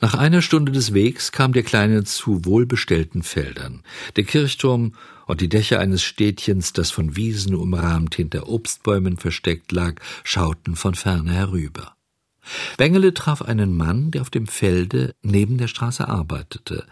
Nach 0.00 0.14
einer 0.14 0.40
Stunde 0.40 0.72
des 0.72 0.94
Wegs 0.94 1.30
kam 1.30 1.52
der 1.52 1.62
Kleine 1.62 2.04
zu 2.04 2.46
wohlbestellten 2.46 3.22
Feldern. 3.22 3.82
Der 4.16 4.24
Kirchturm 4.24 4.94
und 5.32 5.40
die 5.40 5.48
Dächer 5.48 5.80
eines 5.80 6.02
Städtchens, 6.02 6.74
das 6.74 6.90
von 6.90 7.16
Wiesen 7.16 7.54
umrahmt 7.54 8.16
hinter 8.16 8.50
Obstbäumen 8.50 9.16
versteckt 9.16 9.72
lag, 9.72 9.94
schauten 10.24 10.76
von 10.76 10.94
ferne 10.94 11.32
herüber. 11.32 11.96
Bengele 12.76 13.14
traf 13.14 13.40
einen 13.40 13.74
Mann, 13.74 14.10
der 14.10 14.20
auf 14.20 14.28
dem 14.28 14.46
Felde 14.46 15.14
neben 15.22 15.56
der 15.56 15.68
Straße 15.68 16.06
arbeitete. 16.06 16.86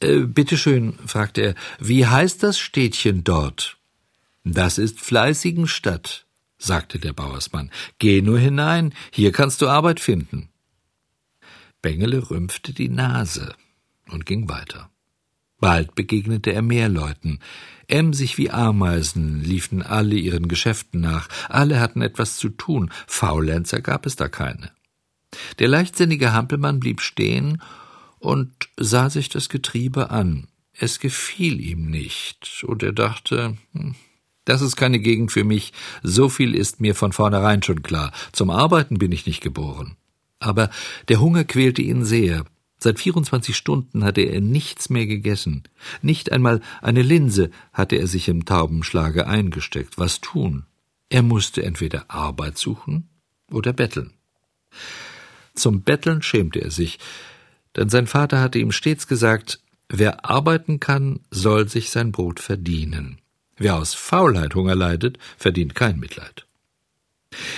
Äh, 0.00 0.18
bitteschön, 0.18 0.98
fragte 1.06 1.40
er, 1.40 1.54
wie 1.78 2.06
heißt 2.06 2.42
das 2.42 2.58
Städtchen 2.58 3.24
dort? 3.24 3.78
Das 4.44 4.76
ist 4.76 5.00
Fleißigenstadt, 5.00 6.26
sagte 6.58 6.98
der 6.98 7.14
Bauersmann. 7.14 7.70
Geh 7.98 8.20
nur 8.20 8.38
hinein, 8.38 8.92
hier 9.10 9.32
kannst 9.32 9.62
du 9.62 9.68
Arbeit 9.68 9.98
finden. 9.98 10.50
Bengele 11.80 12.28
rümpfte 12.30 12.74
die 12.74 12.90
Nase 12.90 13.54
und 14.10 14.26
ging 14.26 14.50
weiter. 14.50 14.91
Bald 15.62 15.94
begegnete 15.94 16.52
er 16.52 16.60
mehr 16.60 16.88
Leuten. 16.88 17.38
Emsig 17.86 18.36
wie 18.36 18.50
Ameisen 18.50 19.44
liefen 19.44 19.80
alle 19.80 20.16
ihren 20.16 20.48
Geschäften 20.48 21.00
nach, 21.00 21.28
alle 21.48 21.78
hatten 21.78 22.02
etwas 22.02 22.36
zu 22.36 22.48
tun, 22.48 22.90
Faulenzer 23.06 23.80
gab 23.80 24.04
es 24.04 24.16
da 24.16 24.28
keine. 24.28 24.72
Der 25.60 25.68
leichtsinnige 25.68 26.32
Hampelmann 26.32 26.80
blieb 26.80 27.00
stehen 27.00 27.62
und 28.18 28.50
sah 28.76 29.08
sich 29.08 29.28
das 29.28 29.48
Getriebe 29.48 30.10
an. 30.10 30.48
Es 30.72 30.98
gefiel 30.98 31.60
ihm 31.60 31.88
nicht, 31.88 32.64
und 32.66 32.82
er 32.82 32.92
dachte, 32.92 33.56
hm, 33.72 33.94
das 34.44 34.62
ist 34.62 34.74
keine 34.74 34.98
Gegend 34.98 35.30
für 35.30 35.44
mich, 35.44 35.72
so 36.02 36.28
viel 36.28 36.56
ist 36.56 36.80
mir 36.80 36.96
von 36.96 37.12
vornherein 37.12 37.62
schon 37.62 37.84
klar, 37.84 38.10
zum 38.32 38.50
Arbeiten 38.50 38.98
bin 38.98 39.12
ich 39.12 39.26
nicht 39.26 39.42
geboren. 39.42 39.96
Aber 40.40 40.70
der 41.06 41.20
Hunger 41.20 41.44
quälte 41.44 41.82
ihn 41.82 42.04
sehr, 42.04 42.46
Seit 42.82 42.98
24 42.98 43.56
Stunden 43.56 44.02
hatte 44.02 44.22
er 44.22 44.40
nichts 44.40 44.90
mehr 44.90 45.06
gegessen. 45.06 45.62
Nicht 46.02 46.32
einmal 46.32 46.60
eine 46.80 47.02
Linse 47.02 47.52
hatte 47.72 47.94
er 47.94 48.08
sich 48.08 48.26
im 48.26 48.44
Taubenschlage 48.44 49.28
eingesteckt. 49.28 49.98
Was 49.98 50.20
tun? 50.20 50.64
Er 51.08 51.22
musste 51.22 51.62
entweder 51.62 52.10
Arbeit 52.10 52.58
suchen 52.58 53.08
oder 53.52 53.72
betteln. 53.72 54.10
Zum 55.54 55.82
Betteln 55.82 56.22
schämte 56.22 56.60
er 56.60 56.72
sich, 56.72 56.98
denn 57.76 57.88
sein 57.88 58.08
Vater 58.08 58.40
hatte 58.40 58.58
ihm 58.58 58.72
stets 58.72 59.06
gesagt, 59.06 59.60
wer 59.88 60.28
arbeiten 60.28 60.80
kann, 60.80 61.20
soll 61.30 61.68
sich 61.68 61.90
sein 61.90 62.10
Brot 62.10 62.40
verdienen. 62.40 63.20
Wer 63.56 63.76
aus 63.76 63.94
Faulheit 63.94 64.56
Hunger 64.56 64.74
leidet, 64.74 65.20
verdient 65.36 65.76
kein 65.76 66.00
Mitleid. 66.00 66.46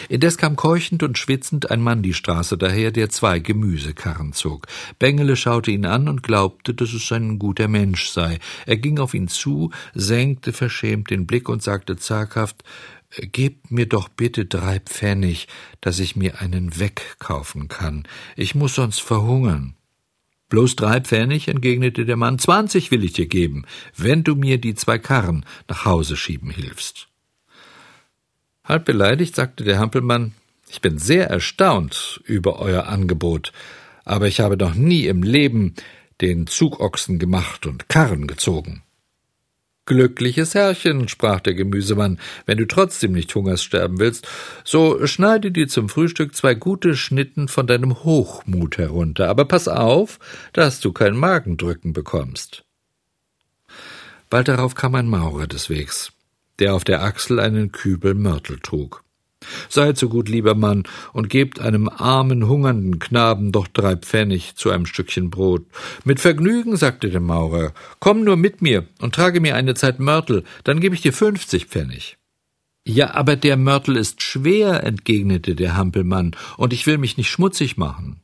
Indes 0.08 0.38
kam 0.38 0.56
keuchend 0.56 1.02
und 1.02 1.18
schwitzend 1.18 1.70
ein 1.70 1.80
Mann 1.80 2.02
die 2.02 2.14
Straße 2.14 2.58
daher, 2.58 2.90
der 2.90 3.10
zwei 3.10 3.38
Gemüsekarren 3.38 4.32
zog. 4.32 4.66
Bengele 4.98 5.36
schaute 5.36 5.70
ihn 5.70 5.86
an 5.86 6.08
und 6.08 6.22
glaubte, 6.22 6.74
dass 6.74 6.92
es 6.92 7.10
ein 7.12 7.38
guter 7.38 7.68
Mensch 7.68 8.08
sei. 8.08 8.38
Er 8.66 8.76
ging 8.76 8.98
auf 8.98 9.14
ihn 9.14 9.28
zu, 9.28 9.70
senkte 9.94 10.52
verschämt 10.52 11.10
den 11.10 11.26
Blick 11.26 11.48
und 11.48 11.62
sagte 11.62 11.96
zaghaft 11.96 12.64
Gebt 13.20 13.70
mir 13.70 13.86
doch 13.86 14.08
bitte 14.08 14.44
drei 14.44 14.80
Pfennig, 14.80 15.46
dass 15.80 16.00
ich 16.00 16.16
mir 16.16 16.40
einen 16.40 16.80
wegkaufen 16.80 17.68
kann. 17.68 18.08
Ich 18.34 18.56
muss 18.56 18.74
sonst 18.74 19.00
verhungern. 19.00 19.76
Bloß 20.48 20.76
drei 20.76 21.00
Pfennig, 21.00 21.48
entgegnete 21.48 22.04
der 22.04 22.16
Mann, 22.16 22.38
zwanzig 22.38 22.90
will 22.90 23.04
ich 23.04 23.12
dir 23.12 23.26
geben, 23.26 23.66
wenn 23.96 24.24
du 24.24 24.34
mir 24.34 24.58
die 24.58 24.74
zwei 24.74 24.98
Karren 24.98 25.44
nach 25.68 25.84
Hause 25.84 26.16
schieben 26.16 26.50
hilfst. 26.50 27.08
Halb 28.64 28.86
beleidigt 28.86 29.36
sagte 29.36 29.62
der 29.62 29.78
Hampelmann, 29.78 30.32
ich 30.68 30.80
bin 30.80 30.98
sehr 30.98 31.28
erstaunt 31.28 32.20
über 32.24 32.60
euer 32.60 32.86
Angebot, 32.86 33.52
aber 34.04 34.26
ich 34.26 34.40
habe 34.40 34.56
noch 34.56 34.74
nie 34.74 35.06
im 35.06 35.22
Leben 35.22 35.74
den 36.22 36.46
Zugochsen 36.46 37.18
gemacht 37.18 37.66
und 37.66 37.90
Karren 37.90 38.26
gezogen. 38.26 38.82
Glückliches 39.86 40.54
Herrchen, 40.54 41.08
sprach 41.08 41.40
der 41.40 41.52
Gemüsemann, 41.52 42.18
wenn 42.46 42.56
du 42.56 42.66
trotzdem 42.66 43.12
nicht 43.12 43.34
Hungers 43.34 43.62
sterben 43.62 43.98
willst, 43.98 44.26
so 44.64 45.06
schneide 45.06 45.52
dir 45.52 45.68
zum 45.68 45.90
Frühstück 45.90 46.34
zwei 46.34 46.54
gute 46.54 46.96
Schnitten 46.96 47.48
von 47.48 47.66
deinem 47.66 48.02
Hochmut 48.02 48.78
herunter, 48.78 49.28
aber 49.28 49.44
pass 49.44 49.68
auf, 49.68 50.18
dass 50.54 50.80
du 50.80 50.90
kein 50.92 51.14
Magendrücken 51.14 51.92
bekommst. 51.92 52.64
Bald 54.30 54.48
darauf 54.48 54.74
kam 54.74 54.94
ein 54.94 55.06
Maurer 55.06 55.46
des 55.46 55.68
Wegs 55.68 56.13
der 56.58 56.74
auf 56.74 56.84
der 56.84 57.02
Achsel 57.02 57.40
einen 57.40 57.72
Kübel 57.72 58.14
Mörtel 58.14 58.58
trug. 58.60 59.02
Seid 59.68 59.98
so 59.98 60.08
gut, 60.08 60.28
lieber 60.28 60.54
Mann, 60.54 60.84
und 61.12 61.28
gebt 61.28 61.60
einem 61.60 61.88
armen, 61.88 62.48
hungernden 62.48 62.98
Knaben 62.98 63.52
doch 63.52 63.68
drei 63.68 63.94
Pfennig 63.94 64.56
zu 64.56 64.70
einem 64.70 64.86
Stückchen 64.86 65.28
Brot. 65.28 65.66
Mit 66.04 66.18
Vergnügen, 66.18 66.76
sagte 66.76 67.10
der 67.10 67.20
Maurer, 67.20 67.74
komm 68.00 68.24
nur 68.24 68.36
mit 68.36 68.62
mir 68.62 68.86
und 69.00 69.14
trage 69.14 69.40
mir 69.40 69.54
eine 69.54 69.74
Zeit 69.74 70.00
Mörtel, 70.00 70.44
dann 70.64 70.80
gebe 70.80 70.94
ich 70.94 71.02
dir 71.02 71.12
fünfzig 71.12 71.66
Pfennig. 71.66 72.16
Ja, 72.86 73.14
aber 73.14 73.36
der 73.36 73.56
Mörtel 73.56 73.96
ist 73.96 74.22
schwer, 74.22 74.82
entgegnete 74.82 75.54
der 75.54 75.76
Hampelmann, 75.76 76.34
und 76.56 76.72
ich 76.72 76.86
will 76.86 76.96
mich 76.96 77.18
nicht 77.18 77.30
schmutzig 77.30 77.76
machen. 77.76 78.20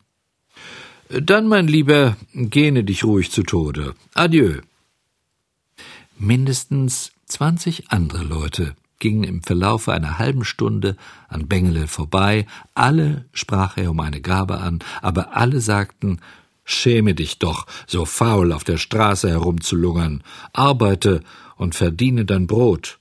Dann, 1.11 1.49
mein 1.49 1.67
Lieber, 1.67 2.17
gähne 2.35 2.85
dich 2.85 3.05
ruhig 3.05 3.31
zu 3.31 3.43
Tode. 3.43 3.95
Adieu. 4.15 4.61
Mindestens 6.19 7.13
Zwanzig 7.31 7.91
andere 7.91 8.25
Leute 8.25 8.75
gingen 8.99 9.25
im 9.25 9.43
Verlaufe 9.43 9.93
einer 9.93 10.19
halben 10.19 10.45
Stunde 10.45 10.97
an 11.29 11.49
Bengele 11.49 11.87
vorbei, 11.87 12.47
alle 12.75 13.25
sprach 13.33 13.77
er 13.77 13.91
um 13.91 14.01
eine 14.01 14.21
Gabe 14.21 14.59
an, 14.59 14.81
aber 15.01 15.37
alle 15.37 15.61
sagten 15.61 16.21
Schäme 16.65 17.15
dich 17.15 17.39
doch, 17.39 17.67
so 17.87 18.05
faul 18.05 18.53
auf 18.53 18.63
der 18.63 18.77
Straße 18.77 19.29
herumzulungern, 19.29 20.23
arbeite 20.53 21.23
und 21.57 21.75
verdiene 21.75 22.25
dein 22.25 22.47
Brot. 22.47 23.01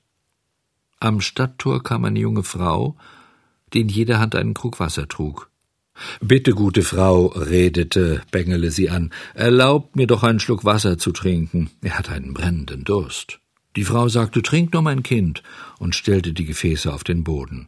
Am 1.00 1.22
Stadttor 1.22 1.84
kam 1.84 2.06
eine 2.06 2.20
junge 2.20 2.44
Frau, 2.44 2.96
die 3.74 3.82
in 3.82 3.90
jeder 3.90 4.20
Hand 4.20 4.36
einen 4.36 4.54
Krug 4.56 4.80
Wasser 4.80 5.08
trug. 5.08 5.50
Bitte, 6.22 6.54
gute 6.54 6.82
Frau, 6.82 7.28
redete 7.28 8.22
Bengele 8.32 8.72
sie 8.72 8.90
an, 8.90 9.12
erlaubt 9.34 9.96
mir 9.96 10.08
doch 10.08 10.24
einen 10.24 10.40
Schluck 10.40 10.66
Wasser 10.66 10.98
zu 10.98 11.12
trinken. 11.12 11.70
Er 11.82 12.00
hat 12.00 12.10
einen 12.10 12.34
brennenden 12.34 12.86
Durst. 12.86 13.40
Die 13.76 13.84
Frau 13.84 14.10
sagte, 14.10 14.42
trink 14.42 14.74
nur 14.74 14.82
mein 14.82 15.04
Kind, 15.04 15.44
und 15.78 15.96
stellte 15.96 16.34
die 16.34 16.46
Gefäße 16.46 16.92
auf 16.92 17.04
den 17.04 17.24
Boden. 17.24 17.68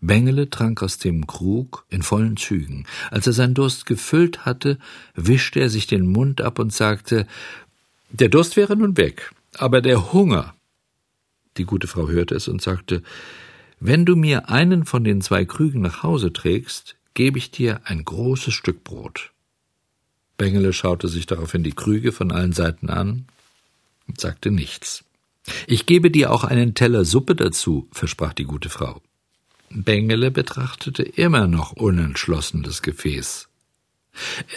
Bengele 0.00 0.50
trank 0.50 0.82
aus 0.82 0.98
dem 0.98 1.26
Krug 1.26 1.86
in 1.88 2.02
vollen 2.02 2.36
Zügen. 2.36 2.86
Als 3.10 3.26
er 3.26 3.32
seinen 3.32 3.54
Durst 3.54 3.86
gefüllt 3.86 4.44
hatte, 4.44 4.78
wischte 5.14 5.60
er 5.60 5.70
sich 5.70 5.86
den 5.86 6.06
Mund 6.06 6.40
ab 6.40 6.58
und 6.58 6.72
sagte, 6.72 7.26
der 8.10 8.28
Durst 8.28 8.56
wäre 8.56 8.76
nun 8.76 8.96
weg, 8.96 9.32
aber 9.56 9.80
der 9.80 10.12
Hunger. 10.12 10.54
Die 11.56 11.64
gute 11.64 11.86
Frau 11.86 12.08
hörte 12.08 12.34
es 12.34 12.48
und 12.48 12.60
sagte, 12.60 13.02
wenn 13.78 14.04
du 14.04 14.16
mir 14.16 14.48
einen 14.48 14.84
von 14.84 15.04
den 15.04 15.20
zwei 15.22 15.44
Krügen 15.44 15.82
nach 15.82 16.02
Hause 16.02 16.32
trägst, 16.32 16.96
gebe 17.14 17.38
ich 17.38 17.50
dir 17.50 17.80
ein 17.84 18.04
großes 18.04 18.54
Stück 18.54 18.84
Brot. 18.84 19.32
Bengele 20.36 20.72
schaute 20.72 21.08
sich 21.08 21.26
daraufhin 21.26 21.62
die 21.62 21.72
Krüge 21.72 22.10
von 22.10 22.32
allen 22.32 22.52
Seiten 22.52 22.90
an 22.90 23.26
und 24.08 24.20
sagte 24.20 24.50
nichts. 24.50 25.04
Ich 25.66 25.86
gebe 25.86 26.10
dir 26.10 26.30
auch 26.30 26.44
einen 26.44 26.74
Teller 26.74 27.04
Suppe 27.04 27.34
dazu, 27.34 27.88
versprach 27.92 28.32
die 28.32 28.44
gute 28.44 28.68
Frau. 28.68 29.00
Bengele 29.70 30.30
betrachtete 30.30 31.02
immer 31.02 31.46
noch 31.46 31.72
unentschlossen 31.72 32.62
das 32.62 32.82
Gefäß. 32.82 33.48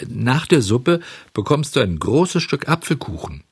Nach 0.08 0.46
der 0.46 0.60
Suppe 0.60 1.00
bekommst 1.32 1.76
du 1.76 1.80
ein 1.80 1.98
großes 1.98 2.42
Stück 2.42 2.68
Apfelkuchen. 2.68 3.42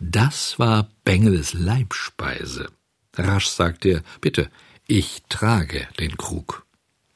Das 0.00 0.58
war 0.58 0.88
Bengeles 1.04 1.54
Leibspeise. 1.54 2.68
Rasch 3.16 3.46
sagte 3.46 3.88
er, 3.90 4.02
bitte, 4.20 4.50
ich 4.86 5.22
trage 5.28 5.86
den 6.00 6.16
Krug. 6.16 6.66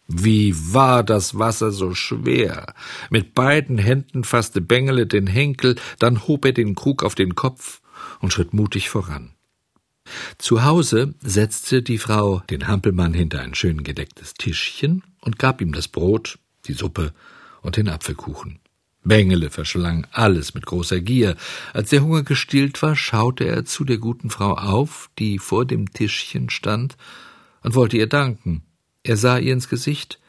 Wie 0.07 0.55
war 0.73 1.03
das 1.03 1.39
Wasser 1.39 1.71
so 1.71 1.93
schwer? 1.95 2.75
Mit 3.11 3.35
beiden 3.35 3.77
Händen 3.77 4.25
fasste 4.25 4.61
Bengele 4.63 5.07
den 5.07 5.27
Henkel, 5.27 5.77
dann 5.99 6.27
hob 6.27 6.47
er 6.47 6.53
den 6.53 6.75
Krug 6.75 7.03
auf 7.03 7.15
den 7.15 7.35
Kopf 7.35 7.83
und 8.21 8.33
schritt 8.33 8.55
mutig 8.55 8.89
voran. 8.89 9.33
Zu 10.39 10.65
Hause 10.65 11.15
setzte 11.21 11.83
die 11.83 11.99
Frau 11.99 12.43
den 12.51 12.67
Hampelmann 12.67 13.15
hinter 13.15 13.41
ein 13.41 13.55
schön 13.55 13.85
gedecktes 13.85 14.35
Tischchen 14.35 15.03
und 15.21 15.39
gab 15.39 15.61
ihm 15.61 15.73
das 15.73 15.89
Brot, 15.89 16.39
die 16.67 16.73
Suppe 16.73 17.13
und 17.63 17.77
den 17.77 17.89
Apfelkuchen. 17.89 18.61
Bengele 19.05 19.51
verschlang 19.51 20.07
alles 20.13 20.55
mit 20.55 20.67
großer 20.67 21.01
Gier. 21.01 21.37
Als 21.73 21.91
der 21.91 22.03
Hunger 22.03 22.23
gestillt 22.23 22.83
war, 22.83 22.97
schaute 22.97 23.45
er 23.45 23.65
zu 23.65 23.85
der 23.85 23.99
guten 23.99 24.29
Frau 24.31 24.53
auf, 24.53 25.11
die 25.19 25.39
vor 25.39 25.65
dem 25.65 25.93
Tischchen 25.93 26.51
stand, 26.51 26.97
und 27.63 27.75
wollte 27.75 27.97
ihr 27.97 28.07
danken. 28.07 28.63
Er 29.03 29.17
sah 29.17 29.39
ihr 29.39 29.53
ins 29.53 29.69
Gesicht, 29.69 30.21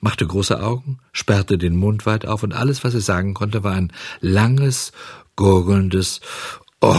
machte 0.00 0.26
große 0.26 0.62
Augen, 0.62 0.98
sperrte 1.12 1.58
den 1.58 1.76
Mund 1.76 2.06
weit 2.06 2.26
auf, 2.26 2.42
und 2.42 2.52
alles, 2.52 2.82
was 2.82 2.94
er 2.94 3.00
sagen 3.00 3.34
konnte, 3.34 3.62
war 3.62 3.74
ein 3.74 3.92
langes, 4.20 4.92
gurgelndes 5.36 6.20
Oh. 6.86 6.94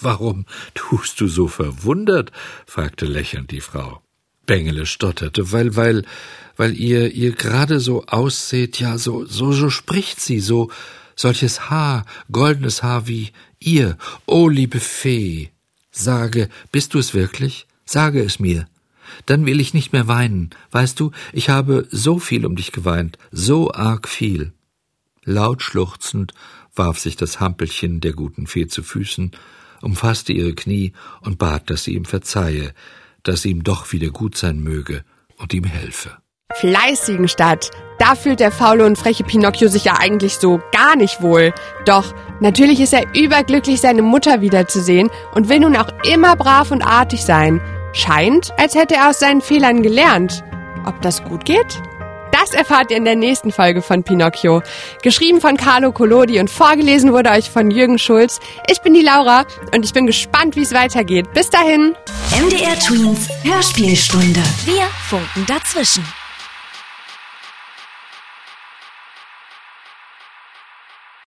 Warum 0.00 0.46
tust 0.74 1.20
du 1.20 1.28
so 1.28 1.48
verwundert? 1.48 2.32
fragte 2.66 3.04
lächelnd 3.04 3.50
die 3.50 3.60
Frau. 3.60 4.00
Bengele 4.46 4.86
stotterte, 4.86 5.52
weil, 5.52 5.76
weil, 5.76 6.06
weil 6.56 6.74
ihr, 6.74 7.12
ihr 7.12 7.32
gerade 7.32 7.78
so 7.78 8.06
ausseht, 8.06 8.80
ja, 8.80 8.96
so, 8.96 9.26
so, 9.26 9.52
so 9.52 9.68
spricht 9.68 10.18
sie, 10.18 10.40
so, 10.40 10.70
solches 11.14 11.68
Haar, 11.68 12.06
goldenes 12.32 12.82
Haar 12.82 13.06
wie 13.06 13.32
ihr. 13.60 13.98
Oh, 14.24 14.48
liebe 14.48 14.80
Fee, 14.80 15.50
sage, 15.90 16.48
bist 16.72 16.94
du 16.94 16.98
es 16.98 17.12
wirklich? 17.12 17.66
Sage 17.84 18.22
es 18.22 18.38
mir. 18.38 18.66
Dann 19.26 19.44
will 19.44 19.60
ich 19.60 19.74
nicht 19.74 19.92
mehr 19.92 20.08
weinen. 20.08 20.50
Weißt 20.70 20.98
du, 20.98 21.10
ich 21.34 21.50
habe 21.50 21.86
so 21.90 22.18
viel 22.18 22.46
um 22.46 22.56
dich 22.56 22.72
geweint, 22.72 23.18
so 23.30 23.70
arg 23.72 24.08
viel. 24.08 24.54
Laut 25.28 25.60
schluchzend 25.60 26.32
warf 26.74 26.98
sich 26.98 27.14
das 27.14 27.38
Hampelchen 27.38 28.00
der 28.00 28.14
guten 28.14 28.46
Fee 28.46 28.66
zu 28.66 28.82
Füßen, 28.82 29.32
umfasste 29.82 30.32
ihre 30.32 30.54
Knie 30.54 30.94
und 31.20 31.36
bat, 31.36 31.68
dass 31.68 31.84
sie 31.84 31.94
ihm 31.94 32.06
verzeihe, 32.06 32.72
dass 33.24 33.44
ihm 33.44 33.62
doch 33.62 33.92
wieder 33.92 34.08
gut 34.08 34.38
sein 34.38 34.60
möge 34.60 35.04
und 35.36 35.52
ihm 35.52 35.64
helfe. 35.64 36.16
Fleißigen 36.54 37.28
Stadt. 37.28 37.70
Da 37.98 38.14
fühlt 38.14 38.40
der 38.40 38.50
faule 38.50 38.86
und 38.86 38.96
freche 38.96 39.22
Pinocchio 39.22 39.68
sich 39.68 39.84
ja 39.84 39.98
eigentlich 39.98 40.36
so 40.38 40.62
gar 40.72 40.96
nicht 40.96 41.20
wohl. 41.20 41.52
Doch 41.84 42.14
natürlich 42.40 42.80
ist 42.80 42.94
er 42.94 43.14
überglücklich, 43.14 43.82
seine 43.82 44.00
Mutter 44.00 44.40
wiederzusehen 44.40 45.10
und 45.34 45.50
will 45.50 45.60
nun 45.60 45.76
auch 45.76 45.92
immer 46.10 46.36
brav 46.36 46.70
und 46.70 46.80
artig 46.80 47.22
sein. 47.22 47.60
Scheint, 47.92 48.58
als 48.58 48.74
hätte 48.74 48.94
er 48.94 49.10
aus 49.10 49.18
seinen 49.18 49.42
Fehlern 49.42 49.82
gelernt. 49.82 50.42
Ob 50.86 51.02
das 51.02 51.22
gut 51.22 51.44
geht? 51.44 51.82
Das 52.40 52.52
erfahrt 52.52 52.90
ihr 52.90 52.96
in 52.96 53.04
der 53.04 53.16
nächsten 53.16 53.50
Folge 53.50 53.82
von 53.82 54.04
Pinocchio. 54.04 54.62
Geschrieben 55.02 55.40
von 55.40 55.56
Carlo 55.56 55.90
Collodi 55.90 56.38
und 56.38 56.48
vorgelesen 56.48 57.12
wurde 57.12 57.30
euch 57.30 57.50
von 57.50 57.70
Jürgen 57.70 57.98
Schulz. 57.98 58.38
Ich 58.70 58.80
bin 58.80 58.94
die 58.94 59.02
Laura 59.02 59.44
und 59.74 59.84
ich 59.84 59.92
bin 59.92 60.06
gespannt, 60.06 60.54
wie 60.54 60.62
es 60.62 60.72
weitergeht. 60.72 61.32
Bis 61.32 61.50
dahin. 61.50 61.96
MDR 62.30 62.78
Twins 62.78 63.28
Hörspielstunde. 63.42 64.40
Wir 64.64 64.84
funken 65.08 65.46
dazwischen. 65.46 66.04